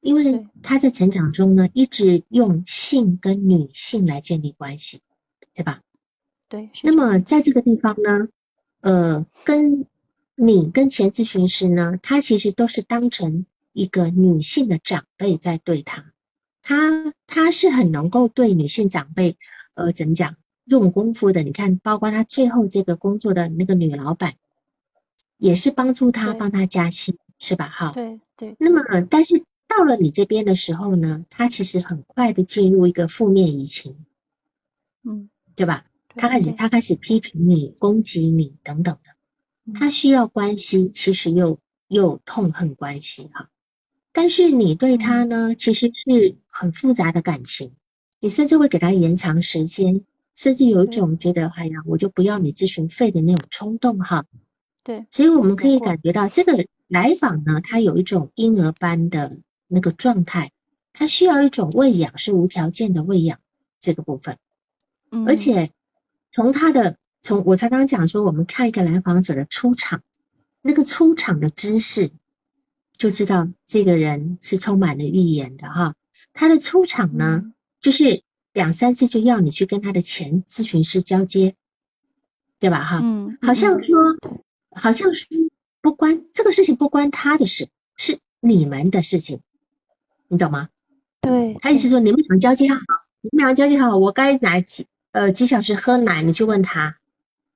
[0.00, 5.00] 因为他在成长中呢一直用性跟女性来建立关系，
[5.52, 5.80] 对吧？
[6.48, 6.70] 对。
[6.84, 8.28] 那么在这个地方呢，
[8.82, 9.86] 呃，跟
[10.36, 16.12] 你跟前咨询师呢，他其实都是当成一个女性的长辈在对他。
[16.62, 19.36] 他他是很能够对女性长辈，
[19.74, 21.42] 呃，怎么讲用功夫的？
[21.42, 24.34] 你看，包括他最后这个工作的那个女老板，
[25.42, 27.68] 也是帮助他帮他加薪，是吧？
[27.68, 28.54] 哈，对对。
[28.60, 33.96] 那么，但是到了你这边的时候呢，他其实很快的进入一个负面移情，
[35.02, 35.84] 嗯，对吧？
[36.14, 43.50] 他开始他开始批评你、攻击你等等的，他需要关系，其实又又痛恨关系，哈。
[44.12, 47.72] 但是你对他呢，其实是很复杂的感情，
[48.20, 50.04] 你甚至会给他延长时间，
[50.36, 54.24] 甚至有一种觉得，哎呀，我就不要你咨询费的那种冲动哈。
[54.84, 60.52] 对，所以我们可以感觉到这个来访呢，他有一种婴儿般的那个状态，
[60.92, 63.38] 他需要一种喂养，是无条件的喂养
[63.80, 64.38] 这个部分。
[65.10, 65.26] 嗯。
[65.26, 65.70] 而且
[66.32, 70.02] 从他的，从我才刚讲说，我们看一个来访者的出场，
[70.60, 72.10] 那个出场的姿势。
[72.98, 75.94] 就知道这个人是充满了预言的哈，
[76.34, 81.56] 他的出场呢，就是两三次就要你去跟他的前咨询师交接，
[82.60, 83.00] 对吧哈？
[83.02, 83.98] 嗯，好像说，
[84.74, 85.26] 好像是
[85.80, 89.40] 不关这个事情不关他的事，是你们的事情，
[90.28, 90.68] 你懂吗？
[91.20, 92.76] 对，他意思说你们俩交接好，
[93.20, 96.98] 你们俩交接好，我该哪几呃几小时喝奶，你去问他，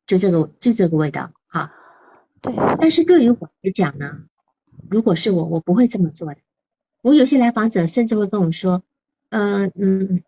[0.06, 1.72] 就这个就这个味道哈。
[2.40, 4.22] 对，但是对于我来讲呢？
[4.88, 6.36] 如果是我，我不会这么做的。
[7.02, 8.84] 我有些来访者甚至会跟我说，
[9.30, 10.22] 呃嗯，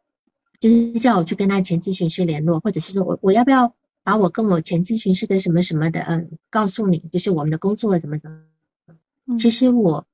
[0.58, 3.74] 就是叫我去跟他前咨询师联络，或者是说我我要不要
[4.08, 9.36] 把我跟我前咨询师的什么什么的，嗯，告诉你，就是我们的工作怎么怎么。
[9.36, 10.06] 其实我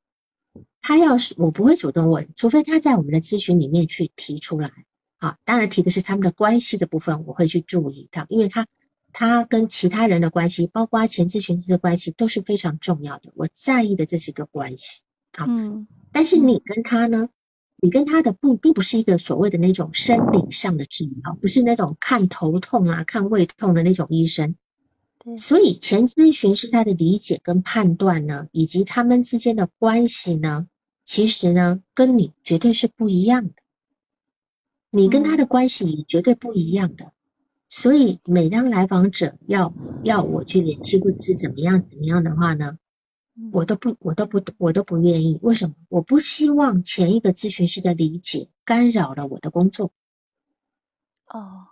[0.82, 4.72] 他要是我不会主动问，除非他在我们的咨询里面去提出来。
[5.20, 8.66] 好，当然提的是他们的关系的部分，我会去注意到，因为他。
[9.16, 13.30] 他跟其他人的关系，包括前咨询师的关系，都是非常重要的。
[13.36, 15.02] 我在意的这是一个关系，
[15.38, 15.46] 好。
[15.48, 15.86] 嗯。
[16.10, 17.28] 但是你跟他呢？
[17.84, 24.54] 你跟他的不，并不是一个所谓的那种生理上的治疗，不是那种看头痛啊、看胃痛的那种医生。
[25.18, 25.36] 对。
[25.36, 30.66] 所以前咨询师他的理解跟判断呢，以及他们之间的关系呢，
[31.04, 33.52] 其实呢，跟你绝对是不一样的。
[34.90, 37.12] 你跟他的关系也绝对不一样的。
[37.68, 42.78] 所以，每当来访者要要我去联系或者是怎么样怎么样的话呢，
[43.52, 45.38] 我都不我都不我都不愿意。
[45.42, 45.74] 为什么？
[45.88, 49.92] 我不希望前一个咨询师的理解干扰了我的工作。
[51.26, 51.66] 哦，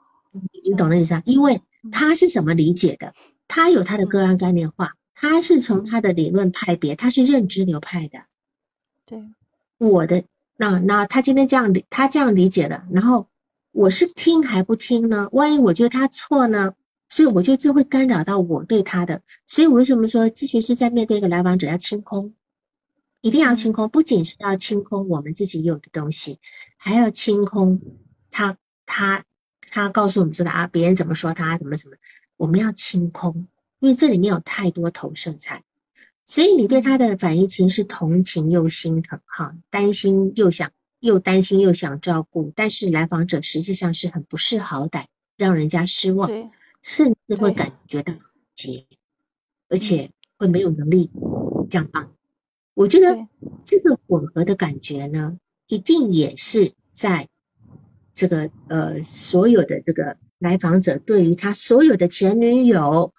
[0.65, 1.23] 你懂那意思啊？
[1.25, 3.15] 因为他是怎么理解的？
[3.49, 8.25] 他有他的个案概念化，他是从他的理论派别，他是认知流派的。
[9.07, 9.33] 对，
[9.79, 10.25] 我的
[10.57, 13.29] 那那他今天这样理，他这样理解了，然后。
[13.75, 15.31] 我是听还不听呢？
[15.33, 16.75] 万一我觉得他错呢？
[17.13, 19.21] 所以我觉得这会干扰到我对他的。
[19.47, 22.33] 所以我为什么说咨询师在面对一个来访者要清空，
[23.21, 26.39] 一定要清空，不仅是要清空我们自己有的东西，
[26.79, 27.83] 还要清空
[28.31, 28.57] 他
[28.87, 29.27] 他
[29.61, 31.97] 他告诉我们说的啊，别人怎么说他怎么怎么，
[32.39, 33.47] 我们要清空，
[33.79, 35.65] 因为这里面有太多投射在。
[36.25, 45.05] 所以你对他的反应其实是同情又心疼，哈，担心又想又担心又想照顾，但是来访者实际上是很不识好歹，
[45.37, 46.31] 让人家失望，
[46.83, 48.15] 甚至会感觉到
[48.55, 48.87] 结，
[49.69, 51.11] 而且会没有能力
[51.71, 52.13] 降棒。
[52.75, 53.27] 我觉得
[53.65, 57.29] 这个混合的感觉呢，一定也是在
[58.13, 63.15] 这个呃所有的这个来访者对于他所有的前女友，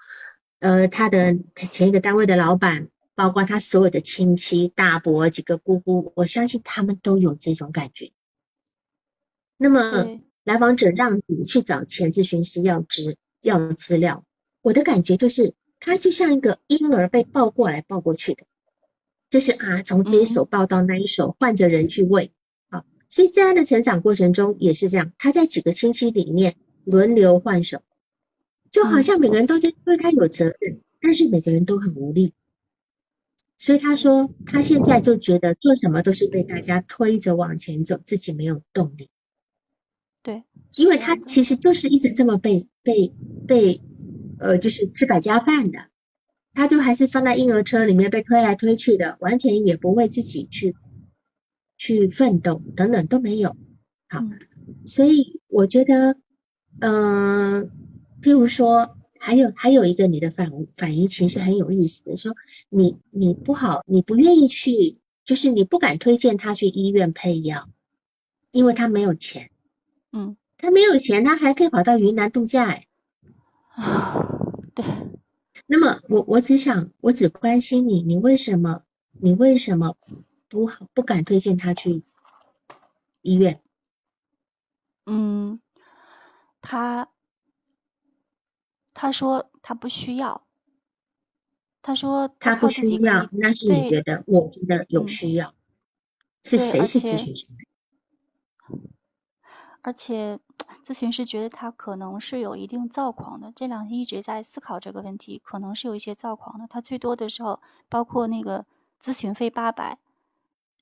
[0.59, 2.89] 呃他的前一个单位的老板。
[3.16, 8.11] 包括他所有的亲戚、大伯、几个姑姑，我相信他们都有这种感觉。
[9.55, 14.24] 那么，来访者让你去找前咨询师要资要资料，
[14.62, 18.46] 我的感觉就是，他就像一个婴儿被抱过来抱过去的，
[19.30, 22.32] 就是啊，从这一手抱到那一手，换着人去喂
[22.70, 22.86] 啊。
[23.10, 27.82] 所以在他的成长过程中也是这样，他在几个亲戚里面轮流换手，
[28.72, 32.34] 就好像每个人都对他有责任，但是每个人都很无力。
[33.58, 39.10] 所以他说，他现在就觉得做什么都是被大家推着往前走，自己没有动力。
[40.24, 40.44] 对，
[40.74, 43.14] 因为他其实就是一直这么被被
[43.48, 43.82] 被
[44.40, 45.90] 呃，就是吃百家饭的，
[46.54, 50.76] 他就还是放在婴儿车里面被推来推去的，完全也不为自己去
[51.78, 53.56] 去奋斗等等都没有。
[54.08, 54.22] 好，
[54.86, 56.18] 所以我觉得，
[56.80, 57.70] 嗯，
[58.22, 58.98] 譬如说。
[59.26, 62.36] 还有还有一个你的反反应其实很有意思的，说
[62.68, 67.70] 你你不好，你不愿意去，就是你不敢推荐他去医院配药，
[68.52, 69.50] 因为他没有钱。
[70.14, 72.88] 嗯，他没有钱，他还可以跑到云南度假哎。
[73.70, 74.26] 啊，
[74.74, 74.86] 对。
[75.66, 79.97] 那么我我只想，我只关心你，你为什么你为什么
[80.47, 82.03] 不好不敢推荐他去
[83.22, 83.59] 医院？
[85.05, 85.59] 嗯，
[86.61, 87.09] 他。
[88.95, 90.45] 他说他不需要。
[91.82, 94.24] 他说他不需要，那是你觉得？
[94.28, 95.53] 我觉得有需要。
[96.43, 97.47] 是谁是咨询师？
[99.84, 100.40] 而且
[100.84, 103.52] 咨询师觉得他可能是有一定躁狂的。
[103.54, 106.66] 这两天一直在思考这个问题，可能是有一些躁狂的。
[106.68, 108.66] 他最多的时候，包括那个
[109.02, 110.00] 咨询费八百，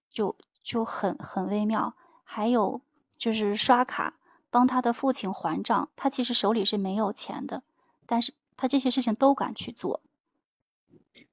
[0.10, 1.96] 就就很很微妙。
[2.24, 2.82] 还有
[3.18, 7.64] 就是刷卡帮他的父亲还账，他其实手里是没有钱的。
[8.06, 10.02] 但是他这些事情都敢去做，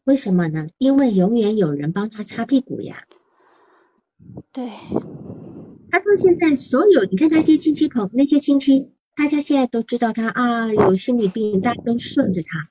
[0.05, 0.69] 为什么呢？
[0.79, 3.05] 因为永远有人帮他擦屁股呀。
[4.51, 4.73] 对，
[5.91, 12.71] 他到现在所有，你看他那些亲戚朋那些亲戚，大家现在都知道他啊有心理病，大家都顺着他。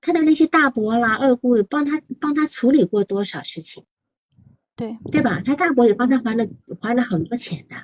[0.00, 3.84] 他的那些大伯啦、二姑也帮他帮他处理过多少事情？
[4.76, 5.42] 对，对吧？
[5.44, 6.46] 他大伯也帮他还了
[6.80, 7.76] 还了很多钱的。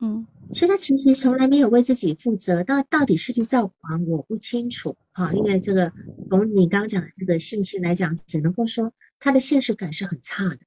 [0.00, 5.32] 嗯，所以他其实从来没有为自己负责，到到底是不是躁狂，我不清楚哈。
[5.32, 5.92] 因为这个
[6.28, 10.58] 从你刚刚讲的这个信息来讲，只能够说他的现实感是很差的。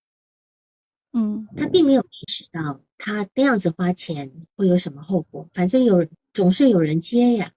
[1.11, 7.51] 嗯，他并没有意识到他那样子花钱会有什么后果，反正有总是有人接呀，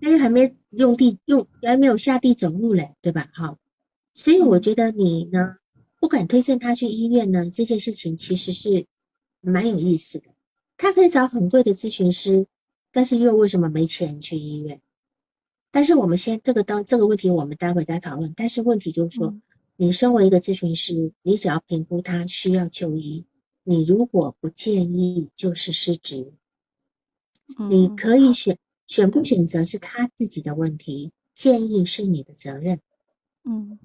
[0.00, 3.28] 但是还没用地用还没有下地走路嘞，对吧？
[3.34, 3.58] 好，
[4.14, 5.56] 所以我觉得你呢
[6.00, 8.86] 不敢推荐他去医院呢，这件事情其实是
[9.40, 10.26] 蛮有意思的。
[10.78, 12.46] 他可以找很贵的咨询师，
[12.92, 14.80] 但是又为什么没钱去医院？
[15.70, 18.32] 但是我们先这个当这个问题，我们待会再讨论。
[18.36, 19.38] 但是问题就是说，
[19.76, 23.26] 你身为一个咨询师，你只要评估他需要就医，
[23.62, 26.32] 你如果不建议，就是失职。
[27.70, 32.80] 你可以选选不选择是他自己的问题，建议是你的责任。
[33.44, 33.78] 嗯，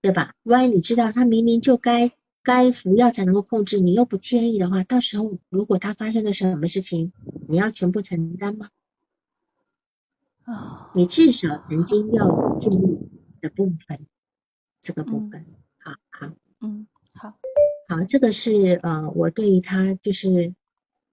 [0.00, 0.34] 对吧？
[0.42, 2.12] 万一你知道他明明就该。
[2.46, 7.14] 该服药才能够控制，你又不建议的话，到时候如果他发生了什么事情，
[7.48, 8.68] 你要全部承担吗？
[10.42, 12.98] 啊，你至少曾经要有建议
[13.40, 14.06] 的部分，
[14.84, 15.46] 这个部分，
[15.78, 17.38] 好好，嗯，好，
[17.88, 20.54] 好，这个是呃，我对于他就是，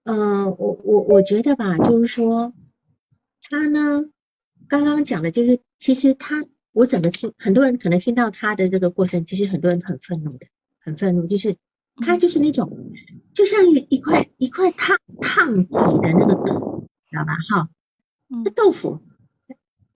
[0.04, 2.52] 呃，我我我觉得吧，就是说
[3.40, 4.04] 他呢，
[4.68, 10.46] 刚刚讲的就是，其实他，我整个听，很多人可能听到他的这个过程，其实很多人很愤怒的。
[10.84, 11.56] 很愤怒，就是
[11.96, 12.92] 他就是那种，
[13.34, 17.32] 就像一一块一块烫烫底的那个豆，知道吧？
[17.48, 17.70] 哈，
[18.44, 19.00] 这豆腐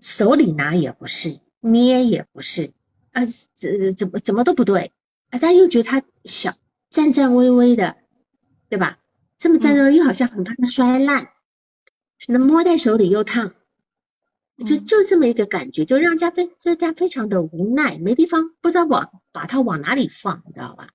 [0.01, 2.73] 手里拿也不是，捏也不是，
[3.17, 4.93] 啊，怎怎么怎么都不对，
[5.31, 6.55] 啊，但又觉得他小，
[6.91, 7.97] 颤颤巍巍的，
[8.69, 8.99] 对吧？
[9.39, 11.31] 这么颤巍又好像很怕它摔烂，
[12.29, 13.55] 那摸在手里又烫，
[14.67, 20.91] 就就这么一个感觉，就让家非就家非常的无奈，没地方不知道往把它往哪里放，你知道吧？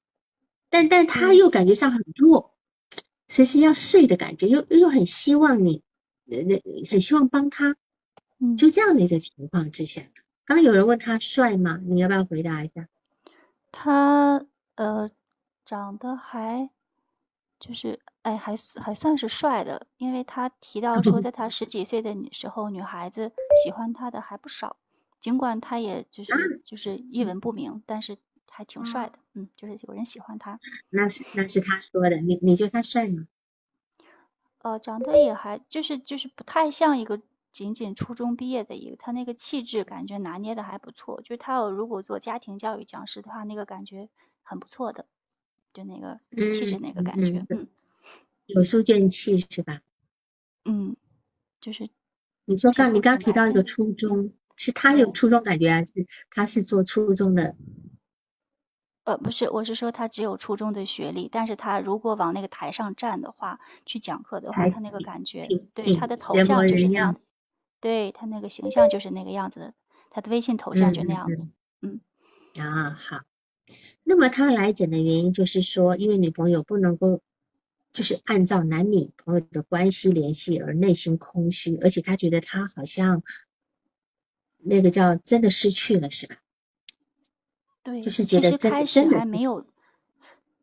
[0.69, 2.53] 但但他又感觉上很弱，
[3.29, 5.81] 随时要睡的感觉，又又很希望你，
[6.25, 7.75] 那很希望帮他，
[8.59, 10.03] 就这样的一个情况之下，
[10.51, 11.79] 刚有人问他帅吗？
[11.81, 12.89] 你要不要回答一下？
[13.71, 14.45] 他
[14.75, 15.09] 呃
[15.63, 16.69] 长得还
[17.57, 23.31] 就是哎还还算是帅的，因为他提到说，在他十几岁的时候，女孩子
[23.63, 24.75] 喜欢他的还不少，
[25.21, 28.17] 尽管他也就是就是一文不名，但是。
[28.53, 30.59] 还挺帅的，嗯，就是有人喜欢他。
[30.89, 33.25] 那是那是他说的，你你觉得他帅吗？
[34.57, 37.21] 呃，长得也还就是就是不太像一个
[37.51, 41.21] 仅仅初中毕业的一个，他那个气质感觉拿捏的还不错。
[41.21, 44.09] 就是他有如果做家庭教育讲师的话，那个感觉
[44.43, 45.05] 很不错的，
[45.73, 46.19] 就那个
[46.51, 47.67] 气质那个感觉，嗯，
[48.45, 49.81] 有书卷气是吧？
[50.65, 50.95] 嗯，
[51.59, 51.89] 就是
[52.45, 57.55] 你说刚你刚提到一个初中，是他有初中感觉还是他是做初中的？
[59.03, 67.19] 呃，不是，我是说他只有初中的学历，但是他如果往那个台上站的话，去讲课的话，他那个感觉，对他的头像就是那样，
[67.81, 69.73] 对他那个形象就是那个样子的，
[70.09, 71.47] 他的微信头像就那样子，
[71.81, 71.99] 嗯。
[72.57, 73.21] 啊，好。
[74.03, 77.21] 那么他来诊的原因就是说，因为女朋友不能够，
[77.93, 83.23] 就是按照男女朋友的关系联系而内心空虚，而且他觉得他好像
[84.57, 86.35] 那个叫真的失去了，是吧？
[87.83, 89.65] 对，其实开始还没有，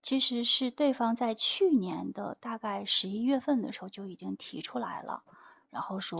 [0.03, 5.23] 其实是对方在去年的大概十一月份的时候就已经提出来了，
[5.71, 6.19] 然后说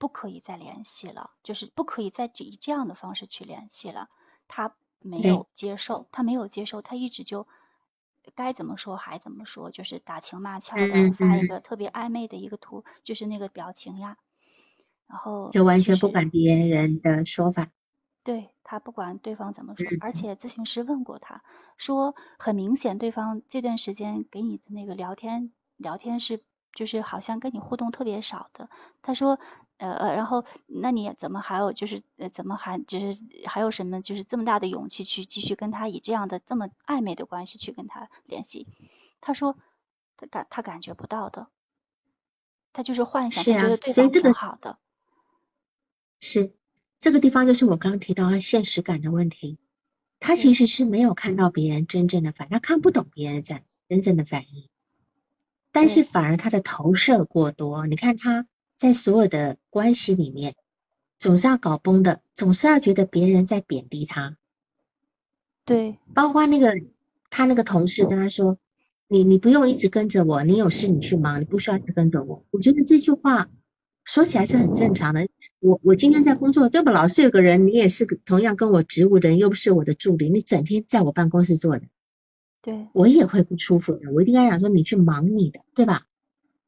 [0.00, 4.08] 不可以再联系了，就是不可以再以这样的方式去联系了。
[4.48, 7.46] 他没有接受，他没有接受，他一直就
[8.34, 14.16] 该怎么说还怎么说，就是打情骂俏的发一个特别暧昧的一个图，就是那个表情呀，
[15.06, 17.68] 然后就完全不管别人的说法。
[18.22, 21.42] 对他不管对方怎么说，而且咨询师问过他，
[21.76, 26.42] 说很明显对方这段时间给你的那个聊天聊天是
[26.74, 28.68] 就是好像跟你互动特别少的。
[29.02, 29.38] 他说，
[29.80, 38.66] 呃呃，然后那你怎么还有就是呃怎么还就是还有什么就是这么大的勇气去继续跟他以这样的这么暧昧的关系去跟他联系？
[39.20, 39.56] 他说
[40.16, 41.48] 他感他感觉不到的，
[42.72, 44.78] 他就是幻想，他觉得对方挺好的，
[46.20, 46.54] 是。
[46.98, 49.56] 这个地方就是我刚提到他现实感的问题，
[50.18, 54.68] 他其实是没有看到别人真正的反，他看不懂别人在真正的反应，
[55.72, 57.86] 但是反而他的投射过多。
[57.86, 58.46] 你看他
[58.80, 60.54] 在所有的关系里面，
[61.18, 64.38] 总是要搞崩的，总是要觉得别人在贬低他。
[65.66, 66.72] 对，包括那个
[67.28, 68.56] 他那个同事跟他说
[69.06, 73.50] ：“你你不用一直跟着我，你有事你去忙，你不需要一直跟着我。”我觉得这句话
[74.02, 75.28] 说起来是很正常的。
[75.58, 81.84] 我我今天在工作，这不老是有个人，你也是同样跟我职务的人，又不是我的助理，你整天在我办公室坐着，
[82.62, 84.10] 对我也会不舒服的。
[84.10, 86.06] 我一定要想说，你去忙你的，对吧？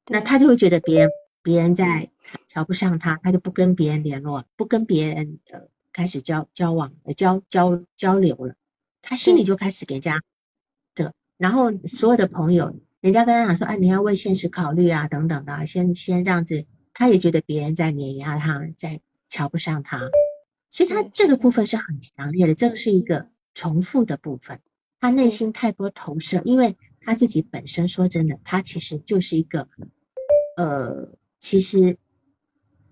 [0.06, 1.08] 那他就会觉得别人
[1.42, 2.10] 别人在
[2.48, 8.54] 瞧不上他，他就不跟别人联络，不跟别人呃开始交交往交交交流了，
[9.02, 10.22] 他心里就开始给人家
[10.94, 16.66] 的，然后所有的朋友，人家跟他讲说，哎，你要为现实考虑啊，等等的，先先这样子。
[16.94, 20.10] 他也觉得别人在碾压他，在瞧不上他，
[20.68, 24.60] 所以他这个部分是很强烈的，这个是一个重复的部分。
[25.00, 29.68] 他内心太多投射，因为他自己本身说真的，他其实就是一个，
[30.56, 31.08] 呃，
[31.42, 31.98] 其实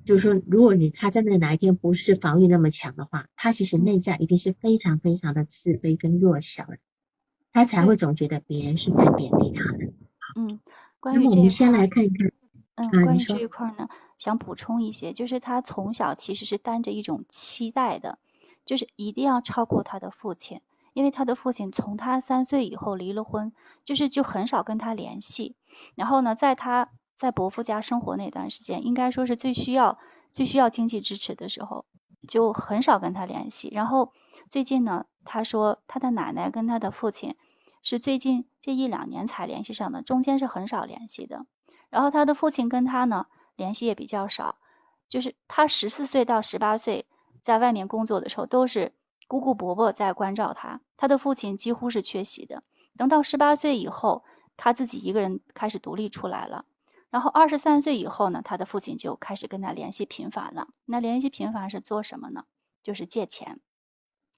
[0.04, 6.78] 就是说，如果你他真的哪一天不是防御那么强的话，他其实内在一定是非常非常的自卑跟弱小的，
[7.52, 9.92] 他才会总觉得别人是在贬低他的。
[10.34, 10.58] 嗯，
[11.04, 12.32] 那么我们先来看一看。
[12.74, 13.88] 嗯，关于这一块呢，
[14.18, 18.18] 想补充一些，就是他从小其实是担着一种期待的，
[18.66, 20.60] 就是一定要超过他的父亲，
[20.92, 23.52] 因为他的父亲从他三岁以后离了婚，
[23.84, 25.54] 就是就很少跟他联系。
[25.94, 26.90] 然后呢，在他
[27.20, 29.98] 在伯父家生活那段时间，应该说是最需要
[30.32, 31.84] 最需要经济支持的时候，
[32.26, 33.68] 就很少跟他联系。
[33.74, 34.10] 然后
[34.48, 37.36] 最近呢，他说他的奶奶跟他的父亲
[37.82, 41.44] 是最近这一两年才联系上的，中间是很少联系的。
[41.90, 44.56] 然后他的父亲跟他呢联系也比较少，
[45.06, 47.04] 就是他十四岁到十八岁
[47.44, 48.94] 在外面工作的时候，都是
[49.28, 52.62] 姑姑伯伯在关照他，他的父亲几乎是缺席的。
[52.96, 54.24] 等到十八岁以后，
[54.56, 56.64] 他自己一个人开始独立出来了。
[57.10, 60.68] 然后二十三岁以后呢，他的父亲就开始跟他联系频繁了。
[60.86, 62.44] 那联系频繁是做什么呢？
[62.82, 63.60] 就是借钱，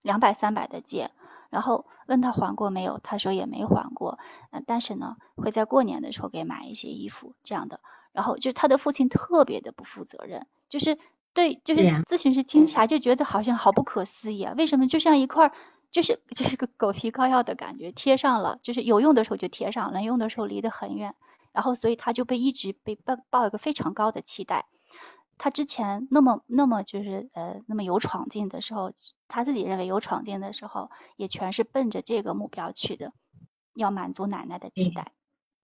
[0.00, 1.10] 两百三百的借。
[1.50, 4.18] 然后问他还过没有，他说也没还过。
[4.50, 7.80] 呃，但是呢，会在过年的时候给买一些衣服这样的。
[8.12, 10.98] 然后就是他的父亲特别的不负责任，就是
[11.32, 14.54] 对，就是咨询师听起来就觉得好像好不可思议啊！
[14.56, 15.50] 为什么就像一块，
[15.90, 21.14] 就是就是个狗皮膏药的感觉，贴上了，就是有用的时候就贴上，能用的时候离得很远，
[21.52, 24.66] 然后所以他就被一直被抱抱一个非常高的期待。
[25.38, 28.92] 他之前那么那么就是呃那么有闯劲的时候，
[29.28, 33.12] 他自己认为有闯劲的时候，也全是奔着这个目标去的，
[33.74, 35.12] 要满足奶奶的期待，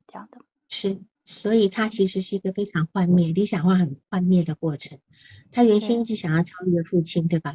[0.07, 0.39] 这样的。
[0.69, 1.03] 是。
[1.25, 4.99] 所以他其实是一个非常幻灭、理想化很幻灭的过程。
[5.53, 7.55] 他原先一直想要超越父亲，对吧？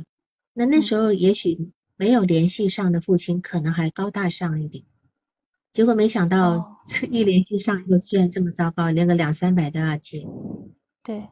[0.54, 4.86] 那那时候也许没有联系上的父亲，可能还高大上一点。
[5.74, 10.26] 结果没想到 一连续上，又居然这么糟糕，连个两三百都要接。
[11.04, 11.28] 对，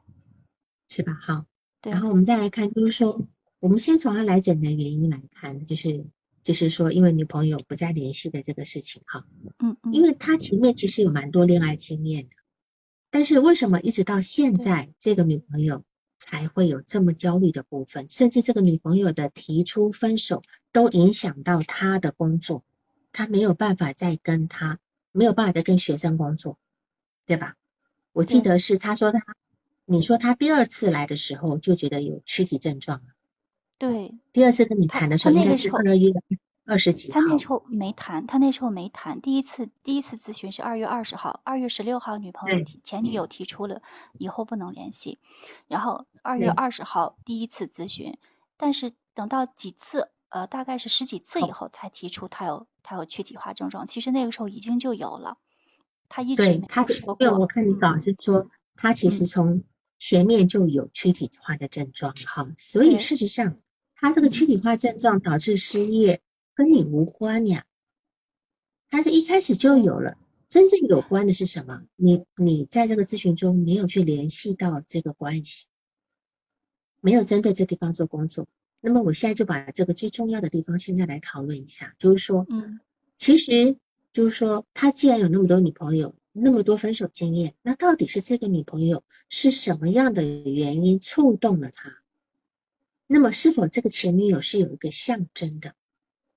[0.89, 1.17] 是吧？
[1.21, 1.45] 好。
[1.83, 3.27] 然后我们再来看，就是说，
[3.59, 6.05] 我们先从他来诊的原因来看，就是。
[6.43, 9.27] 就是说，因为女朋友不再联系的这个事情，哈，
[9.59, 12.29] 嗯嗯，因为他前面其实有蛮多恋爱经验的，
[13.11, 15.83] 但是为什么一直到现在这个女朋友
[16.17, 22.63] 才会有这么焦虑的部分，甚至这个女朋友的提出分手都影响到他的工作，
[23.11, 24.79] 他没有办法再跟他，
[25.11, 26.57] 没有办法再跟学生工作，
[27.25, 27.55] 对吧？
[28.13, 29.21] 我记得是他说他，
[29.85, 33.05] 你说他第二次来的时候就觉得有躯体症状了。
[33.77, 36.13] 对，第二次跟你谈的时候应该是二月
[36.65, 37.19] 二十几号。
[37.19, 39.19] 他那时候没谈，他那时候没谈。
[39.21, 43.81] 第一次第一次咨询是二月二十号，二月十六号女朋友提前女友提出了
[44.19, 45.19] 以后不能联系，
[45.67, 48.17] 然后二月二十号第一次咨询，
[48.57, 55.37] 但是等到几次呃大概是十几次以后才提出他有他有躯体化症状，其实那个时候已经就有了，
[56.09, 57.39] 他一直没有说过。
[57.39, 59.63] 我看你稿是说他其实从
[59.99, 63.59] 前面就有躯体化的症状哈，所以事实上。
[64.03, 66.23] 他这个躯体化症状导致失业，
[66.55, 67.65] 跟你无关呀。
[68.89, 70.17] 他是一开始就有了，
[70.49, 71.83] 真正有关的是什么？
[71.97, 75.67] 你你在这个咨询中没有去联系到这个关系，
[76.99, 78.47] 没有针对这地方做工作。
[78.81, 82.79] 那么我现在就把这个最重要的地方现在来讨论一下，就是说，嗯，
[83.15, 83.77] 其实
[84.11, 92.01] 就是说，他既然有那么多女朋友，那么多分手经验，那到底是这个女朋友是什么样的原因触动了他？
[93.07, 95.73] 那么是否这个前女友是有一个象征的，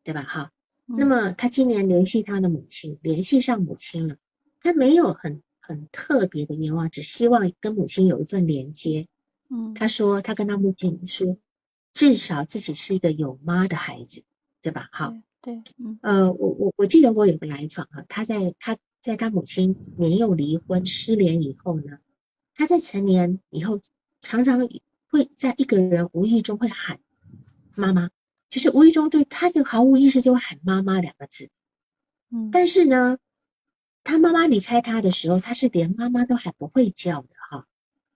[0.03, 0.23] 对吧？
[0.23, 0.53] 哈，
[0.87, 4.17] 那么他今年联系他的母亲，联系上母亲了，
[4.61, 9.07] 他没有很很特别的愿望，只希望跟母亲有一份连接。
[9.49, 11.37] 嗯，他说他跟他母亲说，
[11.95, 14.25] 至少自己是一个有妈的孩子，
[14.61, 14.91] 对吧？
[14.93, 22.01] 好，对，嗯，呃，我我我记得我有个来访啊，他在他在他母亲年幼离婚失联以后呢，
[22.55, 23.81] 他在成年以后
[24.21, 24.69] 常常。
[25.07, 26.99] 会在一个人无意中会喊
[27.77, 28.11] 妈妈，
[28.51, 31.51] 就是无意中对他就毫无意识就会喊妈妈两个字。
[32.33, 33.19] 嗯，但是呢，
[34.03, 37.69] 他妈妈离开他的时候，他是连妈妈都还不会叫的哈。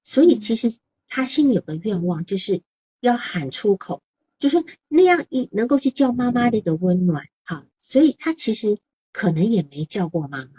[0.03, 0.76] 所以其实
[1.07, 2.62] 他心里有个愿望，就是
[3.01, 4.03] 要喊出口，
[4.38, 7.66] 就是那样一能够去叫妈妈的一个温暖哈。
[7.78, 8.78] 所以他其实
[9.12, 10.51] 可能也没叫过妈妈，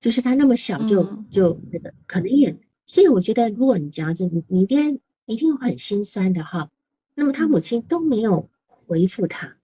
[0.00, 2.58] 就是他那么小就就那个可能也。
[2.86, 6.70] 所以我觉得，如果你这样子，你你一定一定很心酸的哈。
[7.14, 9.56] 那么他母亲都没有回复他，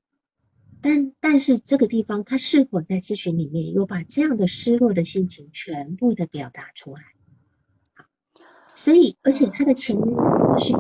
[0.80, 7.02] 但但是这个地方，他是否在咨询里面有把这样的失落的心情全部的表达出来？
[8.74, 10.78] 所以而且他的前女友是有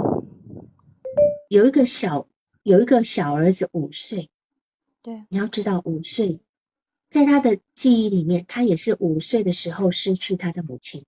[1.48, 2.28] 一个小
[2.62, 4.30] 有一个小儿子五岁，
[5.02, 6.40] 对，你要知道五岁，
[7.10, 11.04] 在他的记忆里面，他也是五岁的时候失去他的母亲。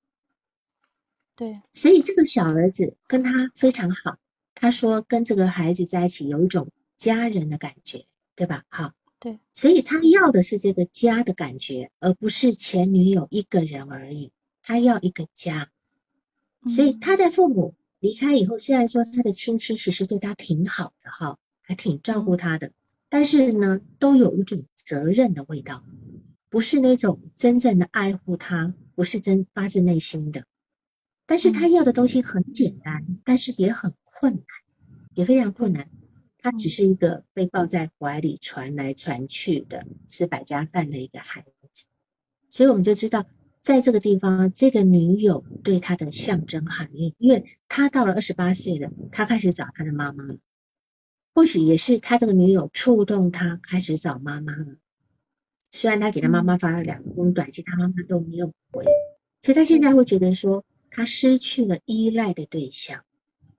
[1.34, 4.18] 对，所以这个小儿子跟他非常好，
[4.54, 8.64] 他说跟这个孩子在一起有一种家人的感觉，对吧？
[8.68, 14.32] 好，对，所以他要的是这个家的感觉，而不是前女友一个人而已，
[14.62, 15.70] 他要一个家。
[16.66, 22.72] 所以他的父母离开以后，虽然说他的亲戚其实对他挺好的哈，还挺照顾他的，
[23.08, 25.84] 但是呢，都有一种责任的味道，
[26.48, 30.44] 不是那种真正的爱护他，不是真发自内心的。
[31.26, 34.44] 但是他要的东西很简单，但是也很困难，
[35.14, 35.90] 也非常困难。
[36.38, 41.86] 他只是一个被抱在怀里传来传去的吃百家饭的一个孩子，
[42.48, 43.26] 所以我们就知道，
[43.68, 50.38] 在这个地方，这个女友对他的象征含义，因为他到了二十八岁了，他开始找他的妈妈了。
[51.34, 54.76] 或许也是他这个女友触动他开始找妈妈了。
[55.70, 58.84] 虽然他给他妈妈发了两封短信，他妈妈都没有回，
[59.42, 60.64] 所以他现在会觉得说。
[60.90, 63.04] 他失去了依赖的对象，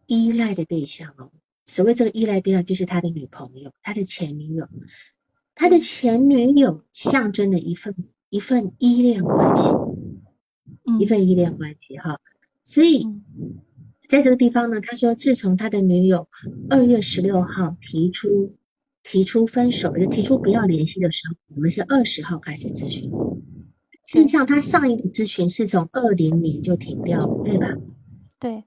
[0.07, 1.31] 依赖的对象哦。
[1.67, 4.67] 所谓这个依赖对象，就是他的女朋友，他的前女友。
[5.53, 7.95] 他的前女友象征的一份
[8.29, 9.69] 一份依恋关系，
[10.99, 12.19] 一份依恋关系哈。
[12.63, 13.05] 所以
[14.07, 16.27] 在这个地方呢，他说自从他的女友
[16.69, 18.55] 二月十六号提出
[19.03, 23.11] 提出分手，就提出不要联系的时候，我们是二十号开始咨询。
[24.11, 27.67] 实际上，他上一个咨询是从二零年就停掉了，对吧？
[28.39, 28.63] 对。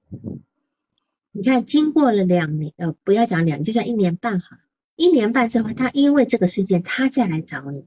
[1.33, 4.61] 你看，经过了两年，呃，不要讲两，就算一年半哈，
[4.97, 7.87] 一年半之后，他因为这个事件，他再来找你，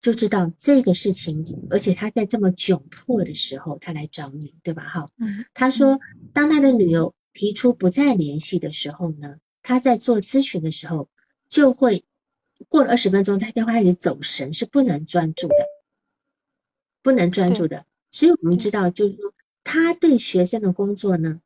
[0.00, 4.82] 就知道这个事情，而且他在这么窘迫的时候，他来找你，对吧？
[4.84, 5.44] 哈，嗯。
[5.54, 5.98] 他说，
[6.32, 11.08] 当他的女友提出不再联系的时候呢，他在做咨询的时候，
[11.48, 12.04] 就会
[12.68, 15.54] 过了二十分钟，他就开始走神，是不能专注的，
[17.02, 17.84] 不能专注的。
[18.10, 19.34] 所以我们知道，就是说，
[19.64, 21.40] 他对学生的工作呢。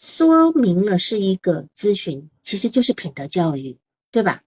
[0.00, 3.78] 说明了是一个咨询，其实就是品德教育，
[4.12, 4.44] 对吧？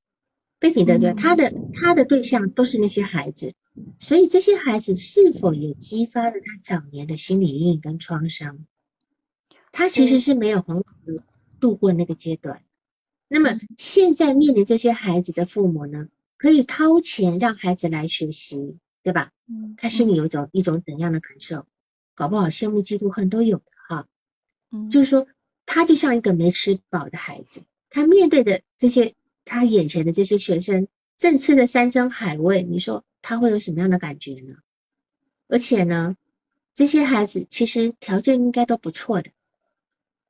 [0.62, 3.56] 被品德教育，他的他的对象都是那些孩子，
[3.98, 8.66] 所以这些孩子是否也激发了他早年的心理阴影跟创伤？
[9.72, 11.24] 他其实是没有很好的
[11.60, 12.62] 度过那个阶段。
[13.28, 16.08] 那么现在面临这些孩子的父母呢，
[16.38, 19.32] 可以掏钱让孩子来学习，对吧？
[19.50, 21.66] 嗯，他心里有一种一种怎样的感受？
[22.14, 24.08] 搞不好羡慕嫉妒恨都有的哈。
[24.72, 25.28] 嗯，就是说。
[25.74, 29.14] 他就像一个没吃饱的孩子，他面对的这些
[29.46, 30.88] 他眼前的这些学生
[31.18, 34.56] 正吃着山珍海味，你说他会有什么样的感觉呢？
[35.48, 36.16] 而且呢，
[36.74, 39.32] 这些孩子其实条件应该都不错的，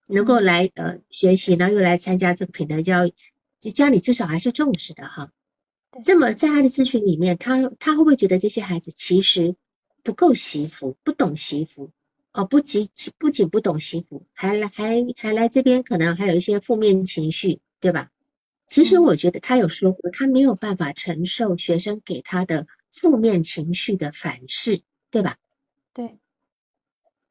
[0.08, 3.14] 能够来呃学习，然后又来参加这个品德教育，
[3.74, 5.32] 家里至少还是重视的哈。
[6.04, 9.56] 这么在他的咨询里面，他他会不会觉得这些孩子其实
[10.04, 11.92] 不够惜福，不懂惜福？
[12.34, 12.88] 哦，不仅
[13.18, 18.10] 不仅不懂惜福，还来还还来这边，可能还有一些负面情绪，对吧？
[18.72, 25.36] 其实我觉得他有说过，他没有办法承受学生给他的负面情绪的反噬，对吧？
[25.94, 26.18] 对。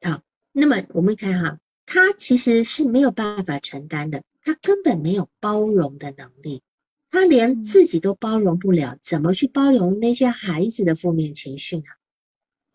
[0.03, 0.21] 好，
[0.51, 6.61] 那么我们看哈，他其实是没有办法承担的，他根本没有包容的能力，
[7.09, 11.85] 他连自己都包容不了，怎么去包容那些孩子的负面情绪呢？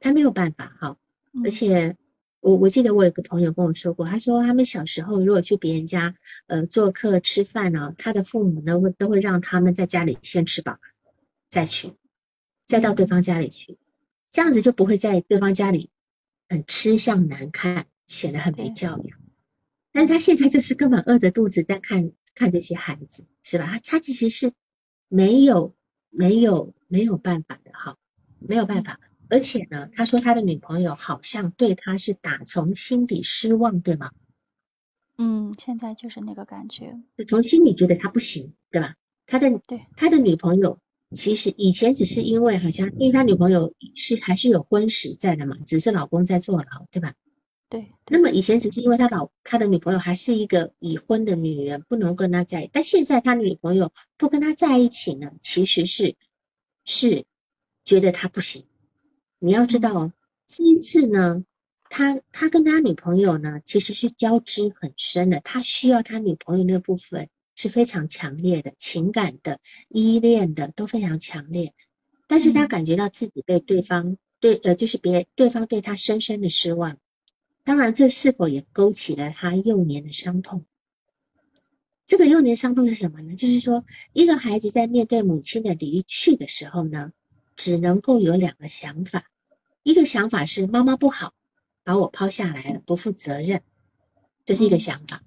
[0.01, 0.99] 他没有办法哈，
[1.45, 1.97] 而且。
[2.47, 6.15] 我我记得我有个朋友跟我说过，他说他们小时候如果去别人家
[6.47, 10.79] 呃做客吃饭呢，他的父母呢会都会让他们在家里先吃饱
[11.51, 11.95] 再去，
[12.65, 13.79] 再到对方家里去，
[14.31, 15.91] 这样子就不会在对方家里
[16.49, 19.19] 很吃相难看，显得很没教养。
[19.91, 23.67] 但他现在就是根本饿着肚子在看看这些孩子，是吧？
[23.67, 24.53] 他他其实是
[25.09, 25.75] 没有
[26.11, 27.97] 没有没有办法的哈，
[28.39, 29.01] 没有办法。
[29.29, 34.11] 而且呢，他说他的女朋友好像对他是打从心底失望，对吗？
[35.19, 38.97] 嗯，现在就是那个感觉，从心里觉得他不行，对吧？
[39.27, 40.79] 他的对他的女朋友
[41.15, 47.15] 其实以前只是因为好像因为他女朋友是还是有婚史在的嘛，只是老公在坐牢，对吧？
[47.69, 47.93] 对。
[48.09, 56.15] 那么以前只是因为他老他的女朋友还是一个已婚的女人，不能跟他在，但现在他女朋友不跟他在一起呢，其实是
[56.85, 57.25] 是
[57.85, 58.65] 觉得他不行。
[59.39, 60.13] 你要知道哦，
[60.47, 61.45] 这一次呢，
[61.91, 71.75] 他他跟他女朋友呢，其实是交织很深的，他需要他女朋友那部分是非常强烈的情感的依恋的都非常强烈，
[72.27, 76.99] 但是他感觉到自己被对方对呃就是别对方对他深深的失望，
[77.63, 80.65] 当然这是否也勾起了他幼年的伤痛？
[82.07, 83.37] 这个幼年伤痛是什么呢？
[83.37, 87.13] 就是说一个孩子在面对母亲的离去的时候呢？
[87.57, 89.25] 只能够有两个想法，
[89.83, 91.33] 一个想法是妈妈不好，
[91.83, 93.63] 把我抛下来了，不负责任，
[94.45, 95.23] 这是一个想法；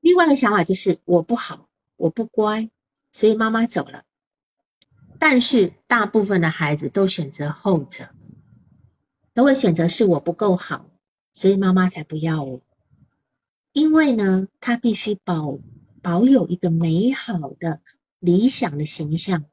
[0.00, 2.68] 另外一个想法就是我不好，我不乖，
[3.12, 4.04] 所以妈妈走了。
[5.20, 8.08] 但是大部分的孩子都选择后者，
[9.34, 10.90] 都会选择是我不够好，
[11.32, 12.60] 所以妈妈才不要我。
[13.72, 15.58] 因为呢，他必须保
[16.02, 17.80] 保有一个美好的
[18.18, 19.44] 理想的形象。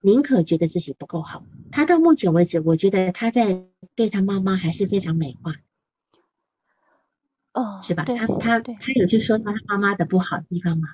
[0.00, 5.54] 宁可觉得自己不够好，他到目前为止，我觉得他在对他妈妈还是非常美化，
[7.52, 8.04] 哦，是吧？
[8.04, 10.88] 他他他有去说他妈妈的不好的地方吗？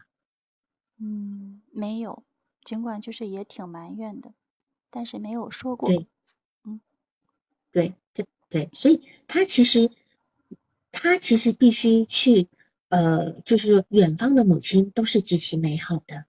[0.99, 2.23] 嗯，没有，
[2.65, 4.33] 尽管就是也挺埋怨的，
[4.91, 5.89] 但是没有说过。
[5.91, 6.07] 对，
[6.65, 6.81] 嗯，
[7.73, 9.91] 对，对对，所以他其实
[10.93, 12.49] 他其实必须去
[12.89, 16.25] 呃，就是远方的母亲都是极其美好的。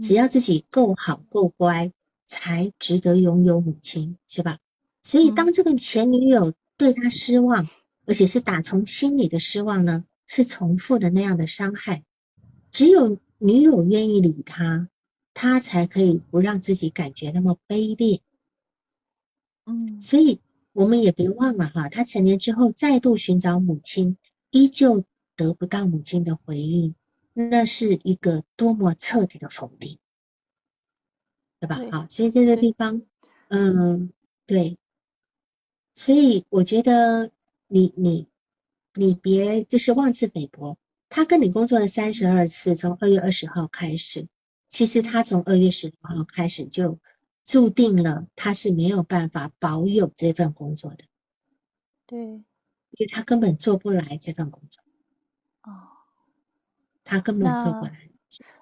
[0.00, 1.92] 只要自己够好够乖，
[2.24, 4.58] 才值得拥有母亲，是吧？
[5.02, 7.68] 所以当这个前女友对他失望，
[8.06, 12.02] 而且是打从心里的失望呢，是重复的那样的伤害。
[12.72, 14.88] 只有女友愿意理他，
[15.32, 18.20] 他才可以不让自己感觉那么卑劣。
[19.66, 20.40] 嗯，所以
[20.72, 24.16] 我们也别忘了哈，他成年之后再度寻找母亲，
[24.50, 25.04] 依旧
[25.36, 26.94] 得不到母亲的回应，
[27.34, 29.98] 那是一个多么彻底的否定，
[31.60, 31.80] 对吧？
[31.90, 33.02] 好，所以这个地方，
[33.48, 34.12] 嗯，
[34.46, 34.78] 对，
[35.94, 37.32] 所以我觉得
[37.66, 38.28] 你你
[38.94, 40.78] 你别就是妄自菲薄。
[41.10, 44.26] 他跟你工作了三十二次，从二月二十号开始，
[44.68, 46.98] 其实他从二月十五号开始就
[47.44, 51.04] 注定了他是没有办法保有这份工作的。
[52.06, 52.44] 对，因
[52.98, 54.82] 为他根本做不来这份工作。
[55.62, 55.88] 哦，
[57.04, 58.10] 他根本做不来。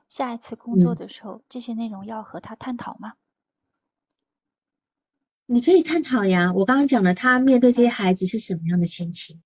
[0.09, 3.15] 下一次工作的时候，这些内容要和他探讨吗？
[5.47, 6.53] 你可以探讨呀。
[6.53, 9.43] 我刚刚讲了，他面对这些孩子是什么样的心情，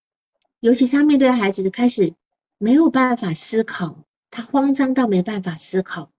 [0.60, 2.14] 尤其他面对孩子开始。
[2.58, 6.10] 没有办法思考，他慌张到没办法思考，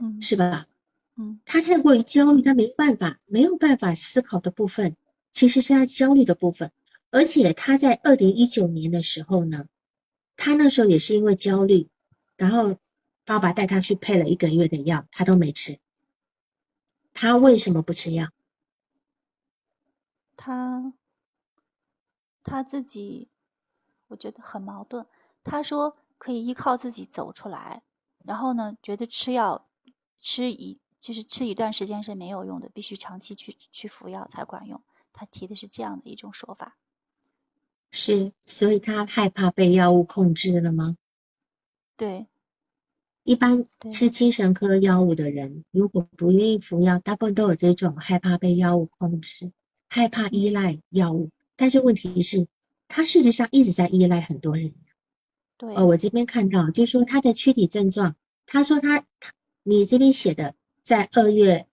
[0.00, 0.66] 嗯，是吧？
[1.14, 4.96] 嗯，他太过于焦虑，他没办法，没有办法思考的部分，
[5.30, 6.72] 其实是他焦虑的部分。
[7.12, 9.66] 而且他在二零一九年的时候呢，
[10.36, 11.86] 他那时候也是因为焦虑，
[12.38, 12.78] 然后
[13.26, 15.78] 爸爸带他去配了一个月的药，他都没吃。
[17.12, 18.28] 他为什么不吃药？
[20.36, 20.94] 他
[22.44, 23.28] 他自己，
[24.06, 25.04] 我觉得很矛盾。
[25.42, 27.82] 他说可以依靠自己走出来，
[28.24, 29.66] 然后呢，觉得吃药
[30.20, 34.80] 吃一就是吃一段时间是没有用的，必须长期去去服药才管用。
[35.12, 36.76] 他提的是这样的一种说法。
[37.90, 40.96] 是，所以他害怕被药物控制了吗？
[41.98, 42.28] 对，
[43.24, 49.50] 一般吃精神科药物的人，如果不愿意服药，大部分都有这种害怕被药物控制，
[49.88, 51.30] 害怕依赖药物。
[51.56, 52.46] 但是问题是，
[52.86, 54.74] 他事实上一直在依赖很多人。
[55.56, 58.14] 对，哦，我这边看到，就是说他的躯体症状，
[58.46, 59.32] 他说他他
[59.64, 61.66] 你这边写的，在二月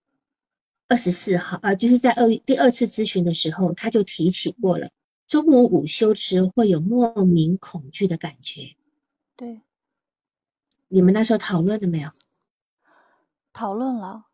[0.88, 4.90] 二十四号，呃，就是在二第二次咨询的时候，他就提起过了，
[5.28, 8.76] 中午午休时会有莫名恐惧的感觉。
[9.36, 9.62] 对，
[10.88, 12.10] 你们那时候讨论了没有？
[13.54, 14.26] 讨论了，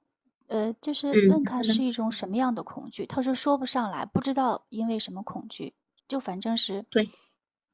[0.48, 5.74] 呃，就是问他是一种什么样的恐惧，他说说不上来，不知道因为什么恐惧，
[6.08, 7.10] 就反正是对。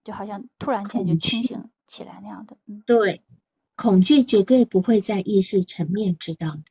[0.03, 3.25] 就好像突然间就清醒起来那样的，嗯，对，
[3.75, 6.63] 恐惧绝对不会在意识层面知道的，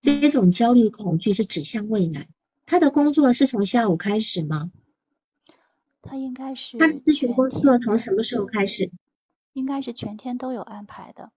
[0.00, 2.28] 这种焦虑恐惧是指向未来。
[2.64, 4.70] 他的工作是从下午开始吗？
[6.02, 6.78] 他应该是。
[6.78, 8.92] 他咨询工作从什么时候开始？
[9.52, 11.30] 应该是全天都有安排的。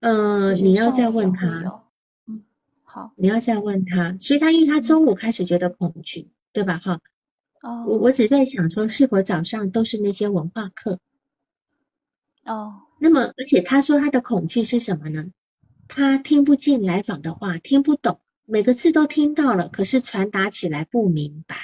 [0.00, 1.84] 嗯，你要再问他。
[2.26, 2.42] 嗯，
[2.84, 3.12] 好。
[3.16, 6.78] 你要再问他，所以他因为他中午开始觉得恐惧，对吧？
[6.78, 7.00] 哈。
[7.60, 10.98] 哦，我我只在想说，是否早上都是那些文化课？
[12.44, 15.26] 哦，那么而且他说他的恐惧是什么呢？
[15.86, 21.56] 他听不进来访的话，听不懂，每个字都听到了，可是传达起来不明白。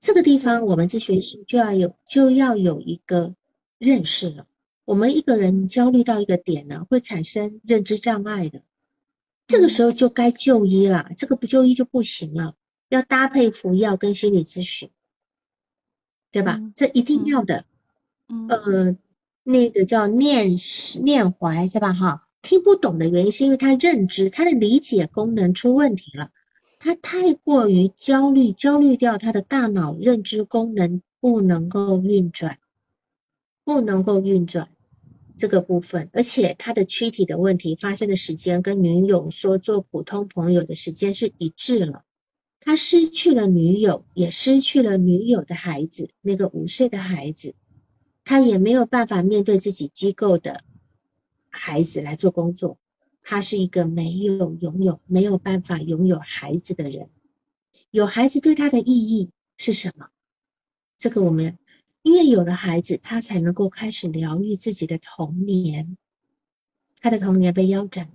[0.00, 3.34] 这个地方我们咨询师就要有就要有一个
[3.78, 4.46] 认识了。
[4.84, 8.62] 我们一个人焦虑到一个点呢，会产生认知障碍的，
[9.46, 12.54] 这个时候就该就医了，这个不就医就不行了。
[12.88, 14.90] 要搭配服药跟心理咨询，
[16.32, 16.58] 对吧？
[16.74, 17.66] 这一定要的。
[18.28, 18.48] 嗯。
[18.48, 18.96] 呃，
[19.42, 20.56] 那个叫念
[21.02, 21.92] 念怀是吧？
[21.92, 26.30] 哈，听不懂的原因是因为他认知他的理解功能出问题了，
[26.78, 32.58] 他太过于焦虑，焦虑掉他的大脑认知功能不能够运转，
[33.68, 34.70] 不能够运转
[35.36, 42.02] 这个部分，而且他的躯体的问题发生的时间跟女友说做普通朋友的时间是一致了。
[42.60, 47.54] 他失去了女友，也失去了女友的孩子，那个五岁的孩子，
[48.24, 50.64] 他也没有办法面对自己机构的
[51.50, 52.78] 孩子来做工作。
[53.22, 57.10] 他是一个没有拥有、没有办法拥有孩子的人。
[57.90, 60.08] 有孩子对他的意义是什么？
[60.96, 61.58] 这个我们
[62.08, 65.96] 因为有了孩子，他才能够开始疗愈自己的童年。
[67.00, 68.10] 他的童年被腰斩，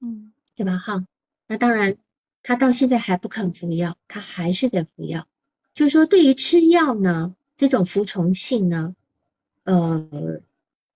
[0.00, 0.78] 嗯，对吧？
[0.78, 1.04] 哈，
[1.46, 1.98] 那当然。
[2.40, 5.26] 他到现在还不肯服药，他还是得服药。
[5.74, 8.94] 就是说，对于吃药呢，这种服从性呢，
[9.64, 10.40] 呃，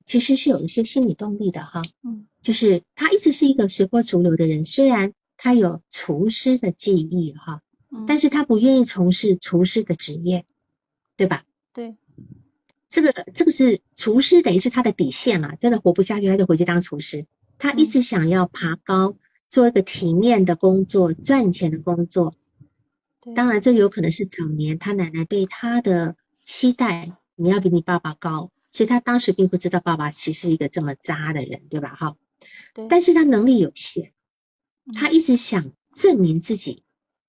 [0.06, 1.82] 其实是有一些心理动力的哈。
[2.02, 2.26] 嗯。
[2.42, 7.60] 就是他一直是一个随波逐流的人，虽然他有厨师的技艺哈，
[8.06, 10.46] 但是他不愿意从事厨师的职业，
[11.16, 11.44] 对吧？
[11.74, 11.96] 对。
[12.93, 17.26] 这个这个是厨师，等于是他的底线了，真的活不下去，他就回去当厨师。
[17.59, 19.16] 他一直想要爬高。
[19.49, 22.34] 做一个体面的工作，赚钱的工作。
[23.36, 31.95] 当然，这有可能是早年他奶奶对他的期待，你要比你爸爸高，所以他当时并不知道爸爸其实是一个这么渣的人，对吧？
[31.95, 32.16] 哈。
[32.88, 34.14] 但是他能力有限，
[34.95, 36.82] 他一直想证明自己，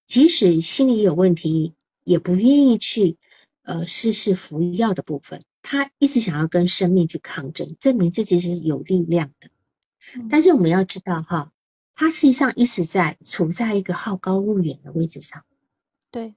[0.05, 1.73] 即使心里有问题，
[2.05, 3.17] 也不愿意去
[3.63, 5.43] 呃试试服药的部分。
[5.63, 9.49] 他一直想要跟生命去抗争，证明自己是有力量的。
[10.29, 11.51] 但是我们要知道哈，
[11.95, 15.43] 他实际上一直在处在一个好高骛远的位置上。
[16.11, 16.35] 对，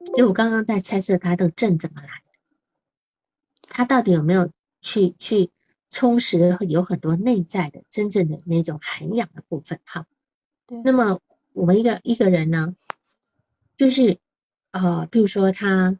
[0.00, 4.50] 因为我刚刚在猜测他的正怎么来的，他到底有没有
[4.80, 5.50] 去去
[5.90, 10.06] 充实有很多内在的真正的那种涵养的部分哈。
[10.66, 11.20] 对，那么
[11.52, 12.74] 我们一个一个人呢，
[13.76, 14.18] 就是
[14.72, 15.98] 呃，比如说他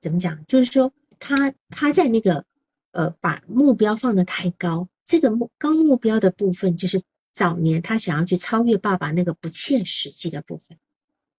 [0.00, 0.92] 怎么讲，就是说
[1.22, 2.44] 他他在那个
[2.90, 4.88] 呃把目标放得太高。
[5.04, 7.02] 这个目高目标的部分，就是
[7.32, 10.78] 早年他想要去超越爸爸那个不切实际的部分，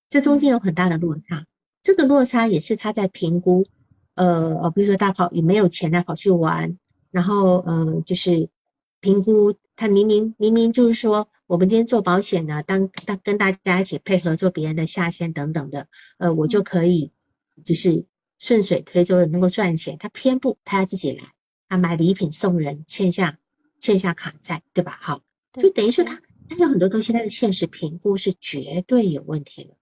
[0.09, 1.45] 这中间有很大的落差。
[1.81, 3.65] 这个落差也是他在评估，
[4.15, 6.77] 呃呃，比如说大跑也没有钱，来跑去玩，
[7.11, 8.49] 然后呃就是
[8.99, 17.11] 评估他明明明明就是说，我们今天做保险呢，当当跟大家一起配合做别人的下线等等的，呃，我就可以
[17.65, 18.05] 就是
[18.43, 21.23] 顺水推舟的能够赚钱，他偏不，他要自己来，
[21.69, 23.39] 他买礼品送人，欠下。
[23.79, 24.97] 欠下卡债，对吧？
[25.01, 25.21] 好，
[25.53, 29.75] 就等于说他他有很多东西，他的现实评估是绝对有问题的。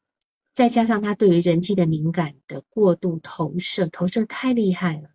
[0.54, 5.10] 再加上他对于人际的敏感的过度投射，投射太厉害了。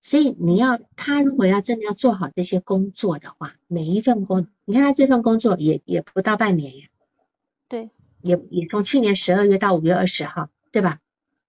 [0.00, 6.86] 所以你要他如果要真的要做好这些工作的话，每一份工，你看他这份工作也也不到半年呀。
[7.68, 7.90] 对，
[8.22, 11.00] 也也从去年十二月到五月二十号，对吧？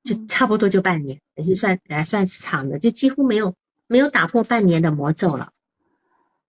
[0.08, 3.55] 就差不多就半年，也是算来算是长的，就几乎没有
[3.88, 5.51] 没有打破半年的魔咒了。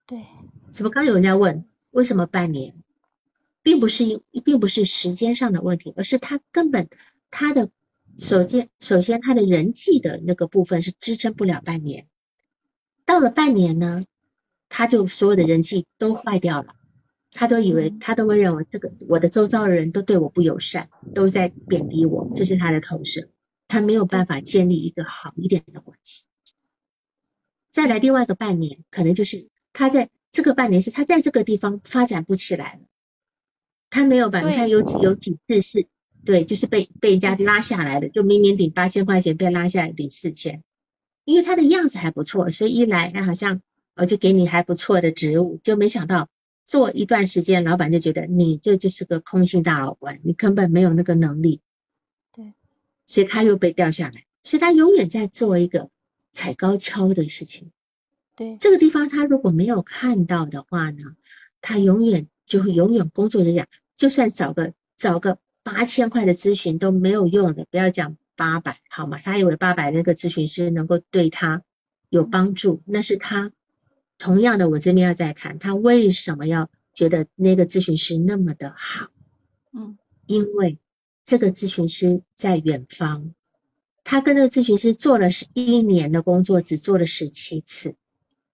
[0.07, 0.25] 对，
[0.71, 2.75] 怎么刚有人在问为什么半年，
[3.63, 6.89] 并不是因并不是时间上的问题，而是他根本
[7.31, 7.71] 他的
[8.19, 12.07] 首先首先他的人际的那个部分是支撑不了半年，
[13.05, 14.05] 到了半年呢，
[14.69, 16.75] 他就所有的人际都坏掉了，
[17.33, 23.29] 他都以为他都会认为这个我的周遭的人都对我不友善，都在贬低我，这是他的投射，
[23.69, 26.25] 他没有办法建立一个好一点的关系。
[27.71, 29.49] 再来另外一个半年，可能就是。
[29.75, 32.81] 他在这个半年是他在这个地方发展不起来了，
[33.91, 35.87] 他没有把你看有几有几次是，
[36.25, 40.65] 对，就是被被人家拉下来的，就明明领八千块钱被拉下来领四千，
[41.25, 43.63] 因为他的样子还不错，所以一来哎好像
[43.95, 46.29] 我就给你还不错的职务，就没想到
[46.65, 51.68] 做一段时间，老板就觉得你这就是个空心大老官，你根本没有那个能力，对，
[53.09, 55.89] 所以他又被调下来，所以他永远在做一个
[56.31, 57.73] 踩高跷的事情。
[58.37, 61.17] 对这个地方，他如果没有看到的话呢，
[61.61, 69.19] 他永远就会永远工作就讲，就算找个找个八千块的咨询都没有用的，不要讲八百，好吗？
[69.25, 71.63] 他以为八百那个咨询师能够对他
[72.11, 73.53] 有帮助，那是他
[74.19, 79.09] 同样的，我这边要再谈，他为什么要觉得那个咨询师那么的好？
[79.73, 80.79] 嗯，因为
[81.29, 83.35] 这个咨询师在远方，
[84.03, 87.97] 他跟那个咨询师做了十一年的工作，只做了十七次。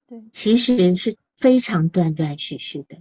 [0.09, 3.01] 对，其实是非常断断续续的，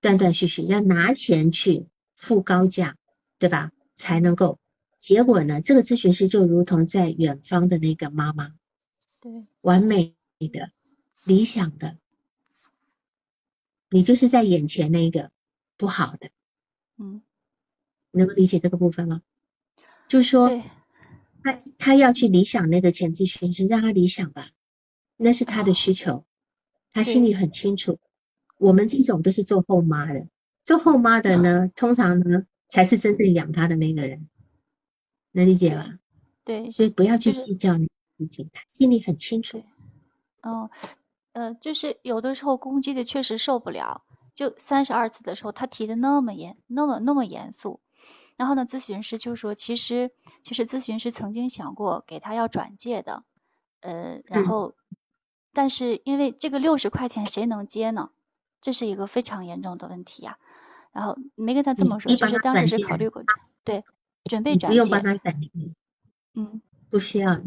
[0.00, 2.96] 断断续续要拿钱去付高价，
[3.40, 3.72] 对吧？
[3.96, 4.60] 才能够。
[5.00, 8.54] 结果呢，这个咨询师就如同在远方的那个妈妈，
[9.20, 10.70] 对，完美的、
[11.24, 11.98] 理想的，
[13.90, 15.32] 你就是在眼前那个
[15.76, 16.30] 不好的，
[16.98, 17.20] 嗯，
[18.12, 19.22] 能够理解这个部分吗？
[20.06, 20.62] 就是说，
[21.42, 24.50] 他他要去理想那个前咨询师，让他理想吧。
[25.16, 26.24] 那是他的需求，
[26.92, 27.98] 他心里很清楚。
[28.58, 30.28] 我们这种都是做后妈的，
[30.64, 34.28] 做后妈的呢，通常呢才是真正养他的那个人，
[35.32, 35.98] 能理解吧？
[36.44, 37.86] 对，所以不要去计较那
[38.18, 39.62] 事情，他心里很清楚。
[40.42, 40.70] 哦，
[41.32, 44.02] 呃，就是有的时候攻击的确实受不了，
[44.34, 47.80] 就三十二次的时候，他提的那么严，那么那么严肃。
[48.36, 50.10] 然后呢，咨询师就说，其实
[50.42, 53.24] 其实咨询师曾经想过给他要转介的，
[53.80, 54.74] 呃，然后。
[55.54, 58.12] 但是因为这个六十块钱谁能接呢？
[58.62, 60.38] 这是一个非常严重的问题呀。
[60.92, 63.22] 然后没跟他这么说，就是当时是考虑过，
[63.62, 63.84] 对，
[64.24, 65.38] 准备转不用帮他转
[66.32, 67.42] 嗯，不需要。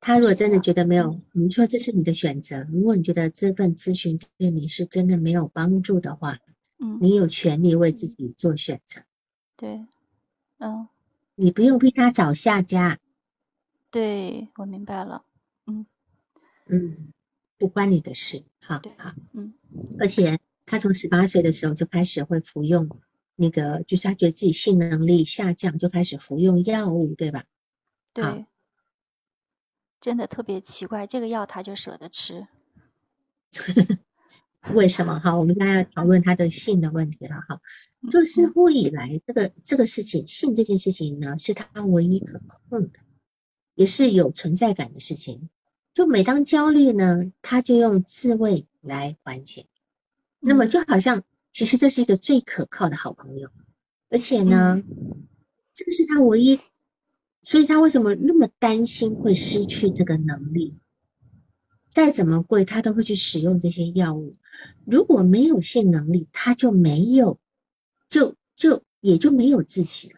[0.00, 2.66] 他如果真的觉得没有，你说这是你的选择。
[2.72, 6.38] 如果你觉得这份咨询对你是真的没有帮助的话，
[6.80, 9.02] 嗯，你有权利为自己做选择。
[9.56, 9.86] 对，
[10.64, 10.88] 嗯，
[11.34, 12.98] 你不用为他找下家。
[13.90, 15.24] 对，我明白了。
[15.66, 15.86] 嗯
[16.66, 17.12] 嗯。
[17.56, 19.54] 不关你的事，好好，嗯，
[20.00, 23.00] 而且他从十八岁的时候就开始会服用
[23.36, 27.44] 那个，就是他觉得自己性能力下降，就开始服用药物，对吧？
[28.12, 28.46] 对，
[30.00, 32.48] 真的特别奇怪，这个药他就舍得吃，
[34.72, 35.20] 为什么？
[35.20, 37.60] 哈，我们现在要讨论他的性的问题了，哈，
[38.10, 42.40] 就似乎以来这个这个事情，性这件事情呢，是他唯一可
[42.70, 43.00] 控的，
[43.74, 45.50] 也是有存在感的事情。
[45.92, 49.66] 就每当焦虑呢，他就用自慰来缓解。
[50.40, 53.50] 那么就好像，其实这是一个最可靠的好朋友，
[54.08, 54.82] 而且呢，
[55.74, 56.58] 这是他唯一，
[57.42, 60.78] 所以他为什么那么担心会失去这个能力？
[61.90, 64.36] 再怎么贵，他都会去使用这些药物。
[64.84, 67.38] 如果没有性能力，他就没有，
[68.08, 70.16] 就就也就没有自己了。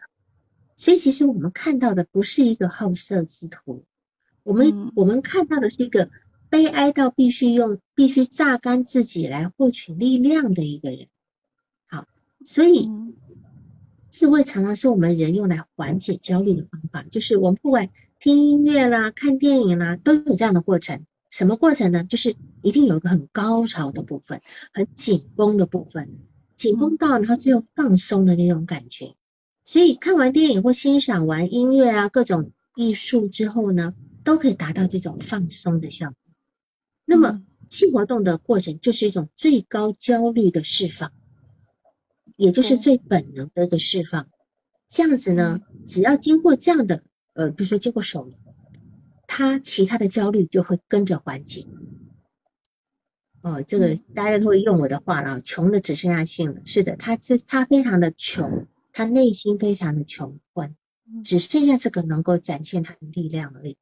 [0.75, 3.83] 所以其实我们看到的不是一个好色之徒。
[4.43, 6.09] 我们我们看到的是一个
[6.49, 11.07] 悲哀到必须用必须榨干自己来获取力量的一个人。
[11.87, 12.07] 好，
[12.45, 12.89] 所以
[14.09, 17.03] 自慰常常是我们人用来缓解焦虑的方法。
[17.03, 21.05] 就是我们不管听音乐啦、看电影啦，都有这样的过程。
[21.29, 22.03] 什么过程呢？
[22.03, 24.41] 就是一定有一个很高潮的部分，
[24.73, 26.19] 很紧绷的部分，
[26.55, 29.15] 紧绷到然后最后放松的那种感觉。
[29.63, 33.93] 所以看完电影或欣赏完音乐啊各种艺术之后呢？
[34.23, 36.15] 都可以达到这种放松的效果。
[37.05, 41.13] 那么性活动的过程就是一种最高焦虑的释放，
[42.35, 44.27] 也就是最本能的一个释放。
[44.89, 48.29] 这样子呢，只要经过这样的呃，比如说经过手，
[49.27, 51.67] 他其他的焦虑就会跟着缓解。
[53.41, 56.61] 哦，这个大家都会用我的话了，穷的只剩下性了。
[56.65, 60.75] 是的，他是他非常的穷，他内心非常的穷困。
[61.23, 63.77] 只剩下这个能够展现他的力量而已。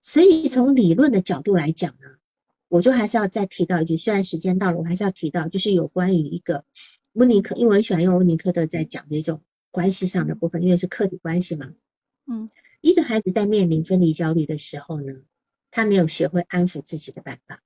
[0.00, 2.16] 所以从理论的角度来讲呢，
[2.68, 6.64] 我就还是要再提到一句，虽然时间到了，我还是要提到，就是有关于一个
[7.12, 11.70] 温尼科，因为我很喜欢用温尼科特在讲的一种关系上的部分，因为是客体关系嘛。
[12.26, 12.48] 嗯，
[12.80, 15.14] 一个孩子在面临分离焦虑的时候呢，
[15.70, 17.62] 他没有学会安抚自己的办法，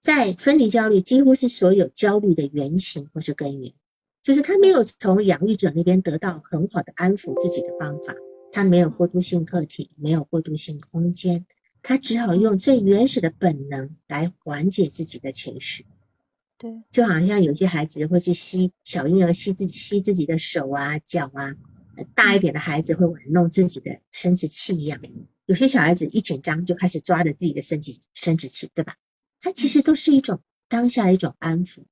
[0.00, 3.72] 在分离焦虑几乎是所有焦虑的原型或是根源。
[4.20, 8.14] 就是他没有从养育者那边得到很好的安抚自己的方法，
[8.52, 11.46] 他没有过渡性客体，没有过渡性空间，
[11.82, 15.86] 他只好用最原始的本能来缓解自己的情绪。
[16.58, 21.54] 对，就好像有些孩子会去吸小婴儿吸自己吸自己的手啊脚啊，
[22.14, 25.00] 大一点的孩子会玩弄自己的生殖器一样，
[25.46, 28.96] 有些小孩子一紧张就开始抓着自己的生殖生殖器，对吧？
[29.40, 31.84] 它其实都是一种当下的一种安抚，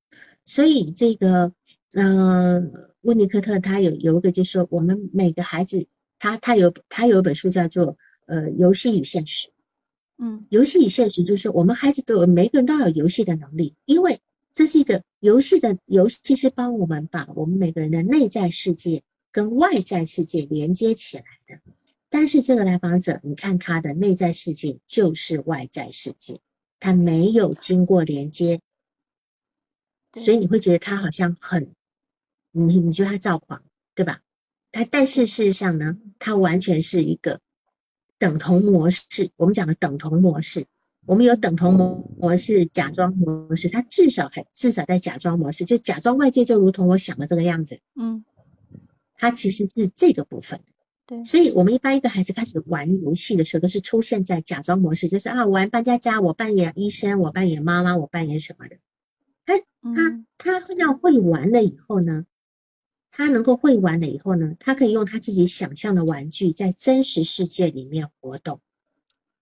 [0.44, 1.52] 所以这个。
[1.98, 5.86] 嗯，温尼科特他有有一个，就是说我们每个孩子，
[6.18, 7.96] 他他有他有一本书叫做
[8.26, 9.48] 呃游戏与现实，
[10.18, 14.20] 嗯，游戏与现实就是我们孩子都有每个人都有游戏的能力，因为
[14.52, 19.02] 这是一个游戏的游戏是帮我们把我们每个人的内在世界
[19.36, 21.60] 跟外在世界连接起来的，
[22.08, 26.40] 但是这个来访者，你看他的内在世界就是外在世界，
[26.80, 28.62] 他没有经过连接，
[30.14, 31.74] 所以你会觉得他好像很。
[32.50, 33.62] 你你觉得他躁狂，
[33.94, 34.22] 对吧？
[34.72, 37.42] 他但是事实上呢，他完全是一个
[38.16, 39.28] 等同模式。
[39.36, 40.64] 我们讲的等同模式，
[41.04, 47.80] 我们有等同模模式、假装模式，他至少还至少在假装模式，就假装外界就如同我想的这个样子。
[47.94, 48.24] 嗯，
[49.16, 50.60] 他其实是这个部分。
[51.06, 58.78] 对，所以我们一般一个孩子开始玩游戏的时候，都是出现在假装模式，就是啊，玩扮家家，我扮演医生，我扮演妈妈，我扮演什么的。
[59.44, 59.58] 他
[60.38, 62.26] 他他要会玩了以后呢？
[63.12, 68.60] 他能够会玩了以后呢，他可以用他自己想象的玩具在真实世界里面活动，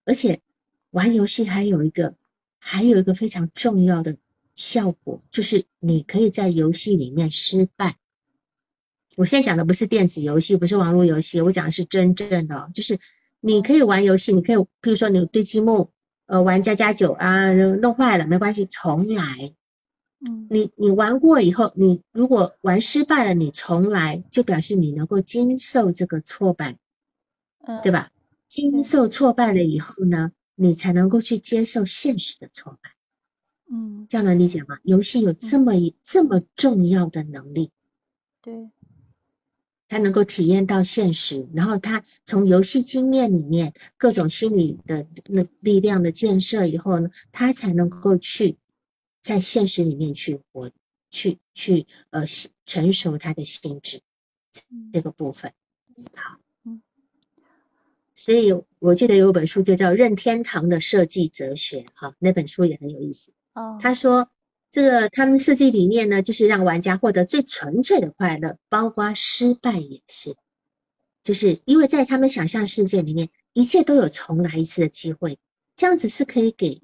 [0.04, 0.42] 而且
[0.90, 2.14] 玩游戏还有一个
[2.58, 4.18] 还有一个非常重要的
[4.54, 7.96] 效果，就是你可以在游戏里面失败。
[9.16, 12.98] 我现在讲的不是电子游戏，不是网络游戏，我讲的是真正的，就是
[13.40, 15.90] 你可以玩游戏，你可以，比如说你堆积木，
[16.26, 19.54] 呃，玩家家酒啊，弄坏了没关系，重来。
[20.26, 26.78] 嗯，你你玩过以后，你如果玩失败了，你重来就表示你能够经受这个挫败，
[27.66, 28.10] 嗯，对吧？
[28.48, 32.90] 经受挫败了以后呢，你才能够去接受现实的挫败。
[33.70, 34.78] 嗯，这样能理解吗？
[34.82, 37.70] 游戏有这么一这么重要的能力，
[38.40, 38.70] 对，
[39.94, 48.58] 他能够体验到现实，然后他从游戏经验里面各种心理的那力量的建设以后呢，他才能够去。
[49.22, 50.70] 在现实里面去活，
[51.10, 52.24] 去去呃
[52.66, 54.02] 成熟他的心智
[54.92, 55.54] 这个部分，
[56.14, 56.82] 好，嗯，
[58.14, 63.32] 所以我记得有本书就叫《任天堂的设计哲学》，哈，那本书也很有意思。
[63.54, 64.28] 哦，他说
[64.74, 70.34] 这个他们设计理念呢，就是让玩家获得最纯粹的快乐，包括失败也是，
[71.22, 75.38] 就是因为在他们想象世界里面，一切都有重来一次的机会，
[75.76, 76.80] 这样子是可以给。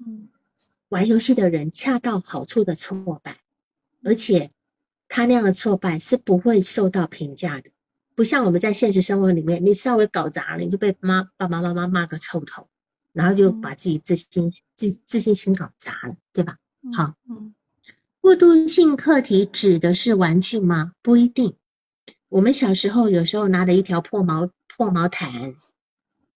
[0.87, 3.41] 玩游戏的人恰到好处的挫败，
[4.05, 4.51] 而且
[5.09, 7.71] 他那样的挫败是不会受到评价的，
[8.15, 12.69] 不像我们在现实生活里面，你稍微搞砸了，你就被妈爸爸妈妈骂个臭头，
[13.11, 16.57] 然后就把自己自信自自信心搞砸了，对吧？
[16.93, 17.53] 好，嗯，
[18.21, 20.93] 过渡性课题指的是玩具吗？
[21.01, 21.55] 不一定。
[22.29, 25.55] 我们小时候有时候拿着一条破毛破毛毯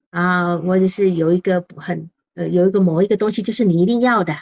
[0.09, 4.35] 啊，或者是有一个很呃有一个某一个东西，就是你一定要的，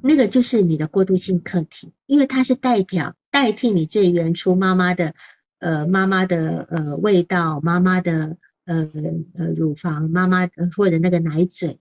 [0.00, 5.14] 那个就是你的过渡性课题，因为它是代表代替你最原初妈妈的
[5.58, 8.90] 呃妈妈的呃味道，妈妈的呃
[9.34, 11.80] 呃乳房，妈妈或者那个奶嘴。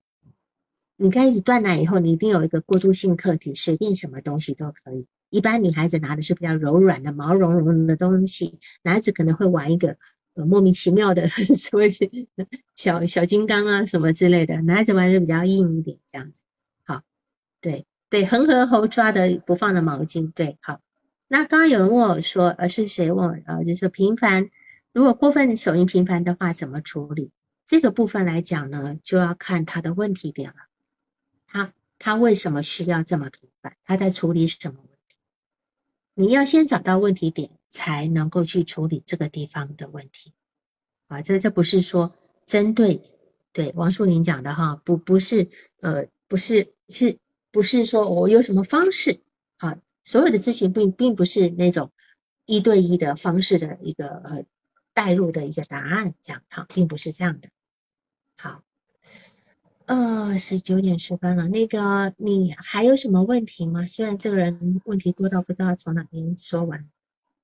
[0.98, 5.08] 你开始断奶以后，你一定有一个过渡性课题，随便什么东西都可以。
[5.30, 9.98] 一般女孩子拿的是比较柔软的、毛茸茸的东西，男孩子可能会玩一个
[10.36, 11.84] 呃莫名其妙的 什么
[12.76, 16.44] 小小金刚啊什么之类的，男孩子玩的比较硬一点这样子。
[16.86, 17.02] 好，
[17.60, 20.80] 对对，恒河猴抓的不放的毛巾，对，好。
[21.28, 23.38] 那刚刚有人问我说，呃是谁问我？
[23.46, 24.50] 呃就是频繁，
[24.94, 27.32] 如果过分的手淫频繁的话，怎么处理？
[27.66, 30.56] 这个部分来讲呢，就要看他的问题点了。
[31.98, 33.78] 他为什么需要这么频繁？
[33.84, 35.16] 他在处理什么问题？
[36.14, 40.34] 你要先找到问题点，才能够去处理这个地方的问题。
[41.08, 42.16] 啊，这这不是说
[42.46, 43.02] 针对
[43.54, 45.50] 对王树林讲的哈，不不是
[45.82, 47.18] 呃不是是
[47.52, 49.20] 不是说我有什么方式？
[49.58, 51.92] 啊，所有的咨询并并不是那种
[52.46, 54.46] 一对一的方式的一个呃
[54.94, 57.50] 带入的一个答案，这样哈，并不是这样的。
[59.88, 59.96] 好。
[59.96, 61.48] 呃，十九点十分了。
[61.48, 63.86] 那个，你还有什么问题吗？
[63.86, 66.90] 虽然这个人问题多到不知道从哪边说完。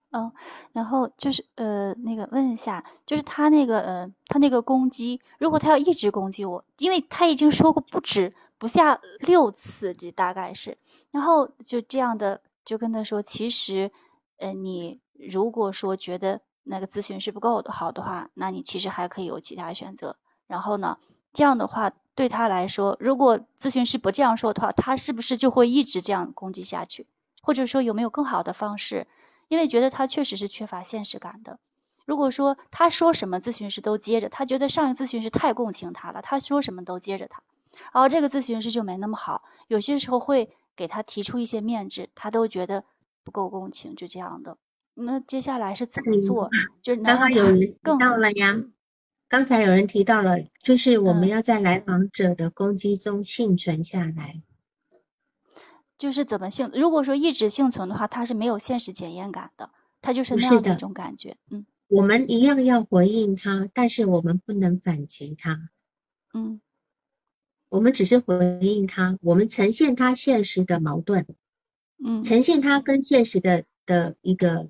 [0.10, 0.34] 哦，
[0.74, 10.78] 然后就是呃，那个问一下，就是他那个呃，他那个攻击，如果他要一直攻击我，因为他已经说过不止不下六次，这大概是，
[11.12, 13.90] 然后就这样的就跟他说，其实
[14.40, 20.18] 呃，你如果说觉得那个咨询是不够的好的话，那你其实还可以有其他选择。
[20.48, 20.98] 然后呢，
[21.32, 21.94] 这样的话。
[22.14, 27.08] 对他来说，如果咨询师不这样说的话，他是不是就会一直这样攻击下去？
[27.42, 29.08] 或者说有没有更好的方式？
[29.48, 31.60] 因为觉得他确实是缺乏现实感的。
[32.06, 37.42] 如果说他说什么咨询师都接着，他觉得上一咨询师太共情他了，他说什么都接着他，
[37.94, 42.84] 然后这个咨询师就没那么好，有些时候会给他提出一些面质，他都觉得
[43.24, 44.58] 不够共情，就这样的。
[44.96, 46.50] 那接下来是怎么做？
[46.82, 47.40] 就是能让他
[47.82, 48.56] 更到了呀。
[49.32, 54.42] 刚才有人提到了，就是我们要在来访者的攻击中幸存下来。
[55.98, 56.70] 就是怎么幸？
[56.74, 59.72] 如果说一直幸存的话，他是没有现实检验感的，
[60.02, 61.38] 他就是那样的一种感觉。
[61.50, 65.70] 嗯，我们一样要回应他，但是我们不能反击他。
[66.34, 66.60] 嗯，
[67.70, 71.26] 我们只是回应他，我们呈现他现实的矛盾。
[72.04, 74.68] 嗯，呈现他跟现实的的一个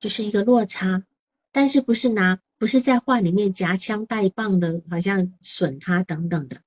[0.00, 1.04] 就是一个落差，
[1.52, 2.40] 但是不是拿。
[2.64, 6.62] 不是在话里面夹枪带棒的，好像损他等等的。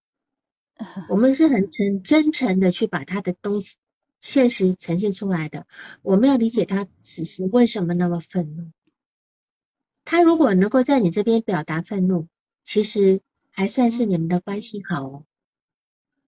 [1.09, 3.77] 我们是很诚真诚的去把他的东西
[4.19, 5.65] 现实呈现出来的。
[6.03, 8.69] 我们要理解他此时为什么那么愤怒。
[10.05, 12.27] 他如果能够在你这边表达愤怒，
[12.63, 15.25] 其实还算是你们的关系好哦。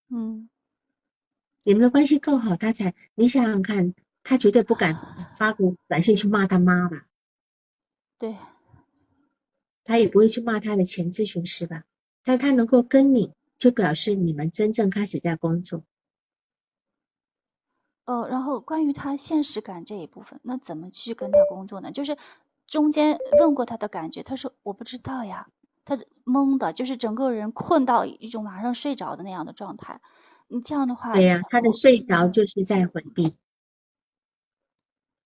[0.09, 0.49] 嗯，
[1.63, 3.93] 你们的关系够好，他才你想想看，
[4.23, 4.95] 他绝对不敢
[5.37, 7.05] 发个短信去骂他妈吧？
[8.17, 8.35] 对。
[9.89, 11.83] 他也不会去骂他的前咨询师吧？
[12.23, 15.81] 但他能够跟你，就表示你们真正开始在工作。
[18.05, 21.91] 哦，然后关于他现实感这一部分，那怎么去跟他工作呢？
[21.91, 22.15] 就是
[22.67, 25.47] 中间问过他的感觉，他说我不知道呀，
[25.85, 29.99] 他懵的，就是整个人困到一种马上睡着的那样的状态。
[30.49, 33.33] 你这样的话，对呀，他的睡着就是在回避。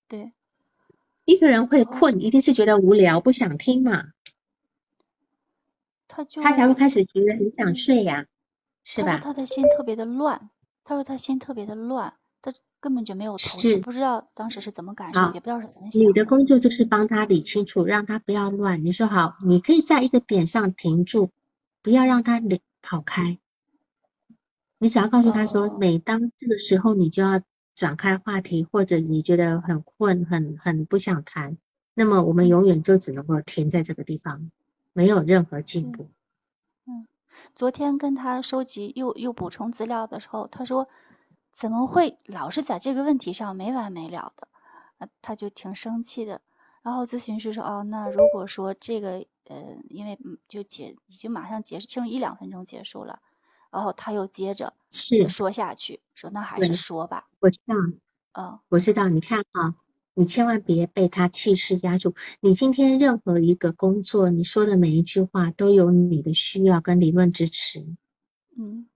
[0.08, 0.32] 对，
[1.26, 4.06] 一个人会困，一定是觉得无聊，不想听嘛。
[6.16, 8.28] 他就他才会开始觉得很想睡呀，
[8.84, 9.18] 是吧？
[9.18, 10.52] 他的心特别的乱，
[10.84, 16.02] 他说他心特别的乱，他根本就没有头绪，不知道当时是怎么感受，也不知道是怎么想。
[16.04, 18.86] 你的工作就是帮他理清楚，让他不要乱。
[18.86, 21.32] 你说好，你可以在一个点上停住，
[21.82, 22.48] 不要让他跑
[22.84, 23.40] 跑开。
[24.78, 27.42] 你只要告诉他说，每当这个时候，你就要
[27.74, 31.58] 转开话题，或者你觉得很困、很很不想谈，
[31.96, 34.52] 那么我们永远就只能够停在这个地方。
[34.96, 36.10] 没有任何进步。
[36.88, 37.08] 嗯，
[37.56, 40.88] 昨天跟他收集又又补充资料的时候，他说
[41.54, 44.48] 怎么会老是在这个问题上没完没了的？
[45.00, 46.42] 啊，他就挺生气的。
[46.84, 53.22] 然后咨询师说：“哦，那如果说这个，呃，因为就结已经马上结束，剩一两分钟结束了。”
[53.72, 54.74] 然后他又接着
[55.30, 57.76] 说下去，说：“那还是说吧。”我知道，
[58.34, 59.10] 嗯，我知道。
[59.10, 59.76] 你看啊。
[60.14, 62.16] 你千万别被他气势压住。
[62.40, 67.86] 你今天任何一个工作，你说的每一句话都有你的需要跟理论支持。
[68.56, 68.88] 嗯，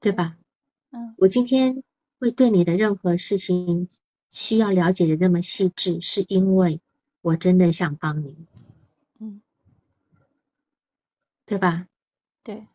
[0.00, 0.36] 对吧？
[0.90, 1.82] 嗯，我今天
[2.18, 3.88] 会对你的任何事情
[4.30, 6.80] 需要了解的那么细致，是因为
[7.22, 8.36] 我真的想帮你。
[9.18, 9.40] 嗯，
[11.46, 11.88] 对吧？
[12.42, 12.66] 对。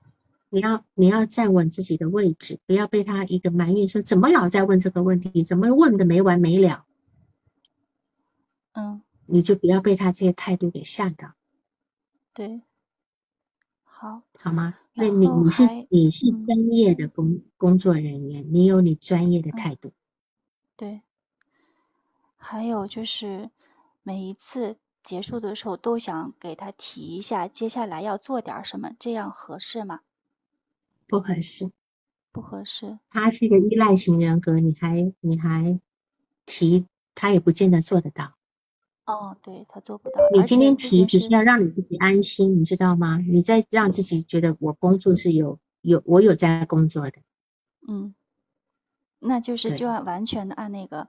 [0.49, 6.85] 你要你要站稳自己的位置，不要被他一个埋怨说怎么老在问这个问题，怎么问的没完没了。
[8.73, 11.33] 嗯，你就不要被他这些态度给吓到。
[12.33, 12.61] 对，
[13.83, 14.75] 好，好吗？
[14.93, 19.91] 那你你是你是专业的工工作人员，你有你专业的态度。
[20.75, 21.01] 对。
[22.41, 23.51] 还有就是
[24.01, 29.99] 每一次结束的时候，都想给他提一下接下来要做点什么，这样合适吗？
[31.09, 31.71] 不合适，
[32.31, 32.99] 不合适。
[33.09, 35.79] 他是一个依赖型人格，你还你还
[36.45, 38.35] 提，他也不见得做得到。
[39.07, 40.21] 哦，对他做不到。
[40.31, 43.17] 你今天提只是要让你自己安心，你知道吗？
[43.17, 47.17] 你在让自己觉得我工作是有有我有在工作的。
[47.87, 48.13] 嗯，
[49.17, 51.07] 那就是就要完全的按那个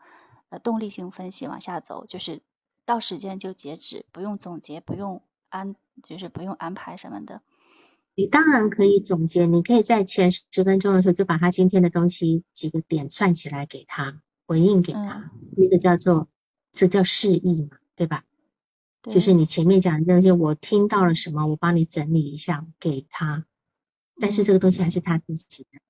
[0.49, 2.41] 呃动力性分析往下走，就是
[2.87, 7.43] 到时间就截止，不用总结，不用安，就是不用安排什么的。
[8.15, 16.29] 你当然可以总结，你可以在前十分钟的时候就把他今天的东西几个点串起来给他回应给他，那个叫做
[16.73, 18.25] 这叫示意嘛，对吧？
[19.03, 23.47] 就是你前面讲的那些，我听到了什么，我帮你整理一下给他，
[24.21, 25.81] 但是这个东西还是他自己的。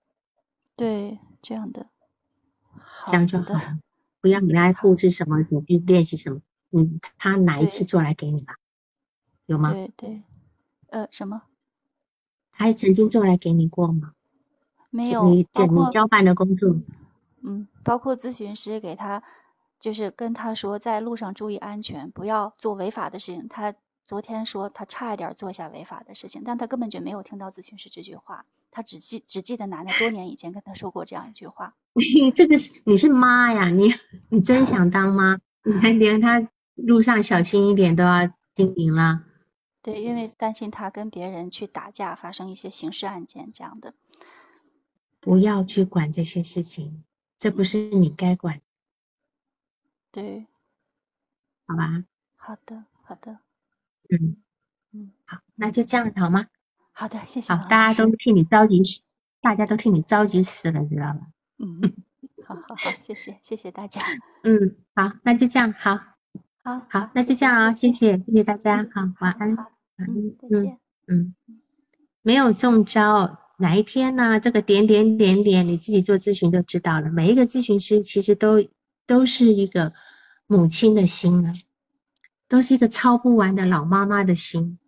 [0.76, 1.88] 对，这样的，
[3.06, 3.60] 这样就好，
[4.20, 8.54] 不要你来布置什么，你去练习什么，你他哪一次做来给你了？
[9.46, 9.72] 有吗？
[9.72, 10.22] 对对，
[10.90, 11.42] 呃，什么？
[12.60, 14.12] 还曾经做来给你过吗？
[14.90, 15.46] 没有，你你
[15.90, 16.76] 交办的工作，
[17.42, 19.22] 嗯，包括咨询师给他，
[19.78, 23.48] 就是跟他说在路上注意安全，不要做违法的事情。
[23.48, 23.74] 他
[24.04, 31.74] 昨天说他差一点做下违法的事情，但他根本就没有听到咨询师这句话，他只记只记得奶奶多年以前跟他说过这样一句话。
[31.94, 33.94] 你这个是你是妈呀，你
[34.28, 35.38] 你真想当妈？
[35.64, 39.22] 你还连他路上小心一点都要叮咛了。
[39.82, 43.94] 对，因为担心他跟别人去打架，发生一些刑事案件这样的。
[45.20, 47.04] 不要去管这些事情，
[47.38, 48.60] 这不是你该管。
[50.12, 50.46] 对，
[51.66, 52.04] 好吧。
[52.36, 53.38] 好的，好的。
[54.08, 54.36] 嗯
[54.92, 56.46] 嗯，好，那就这样好吗？
[56.92, 57.54] 好的，谢谢。
[57.54, 58.82] 好，大家都替你着急，
[59.40, 61.20] 大家都替你着急死了，知道吧？
[61.58, 61.80] 嗯，
[62.44, 64.02] 好好好，谢谢，谢谢大家。
[64.42, 66.00] 嗯，好，那就这样，好。
[66.62, 69.56] 好好，那就这样啊，谢谢谢谢大家，好晚安，
[69.96, 71.34] 嗯，再见，嗯，
[72.20, 74.40] 没有中招，哪一天呢？
[74.40, 77.10] 这个点点点点，你自己做咨询就知道了。
[77.10, 78.68] 每一个咨询师其实都
[79.06, 79.94] 都是一个
[80.46, 81.54] 母亲的心啊，
[82.46, 84.78] 都是一个操不完的老妈妈的心。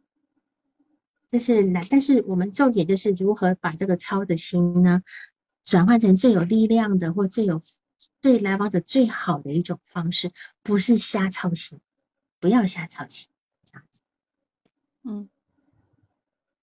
[1.31, 5.03] 这是难，但是我们重点就是如何把这个操的心呢，
[5.65, 7.63] 转换成最有力量的或最有。
[8.21, 11.81] 对来访者最好的一种方式，不是瞎操心，
[12.41, 13.29] 不要瞎操心，
[13.71, 14.01] 这样子。
[15.05, 15.29] 嗯，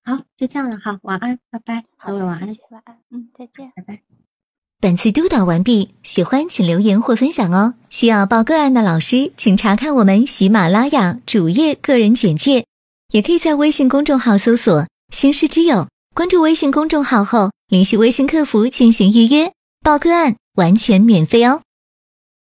[0.04, 4.02] 好，就这样了哈，晚安，拜拜，各位晚安，晚安，嗯，再见，拜拜。
[4.82, 7.76] 本次督导完毕，喜欢请留言或分享哦。
[7.90, 12.66] 需要报个案的老师，请查看我们喜马拉雅主页个人简介，
[13.10, 19.52] 也可以在微信公众号搜索“星师之友”，关注微信公众号后，联系微信客服进行预约
[19.84, 20.38] 报个案。
[20.56, 21.62] 完全免费哦。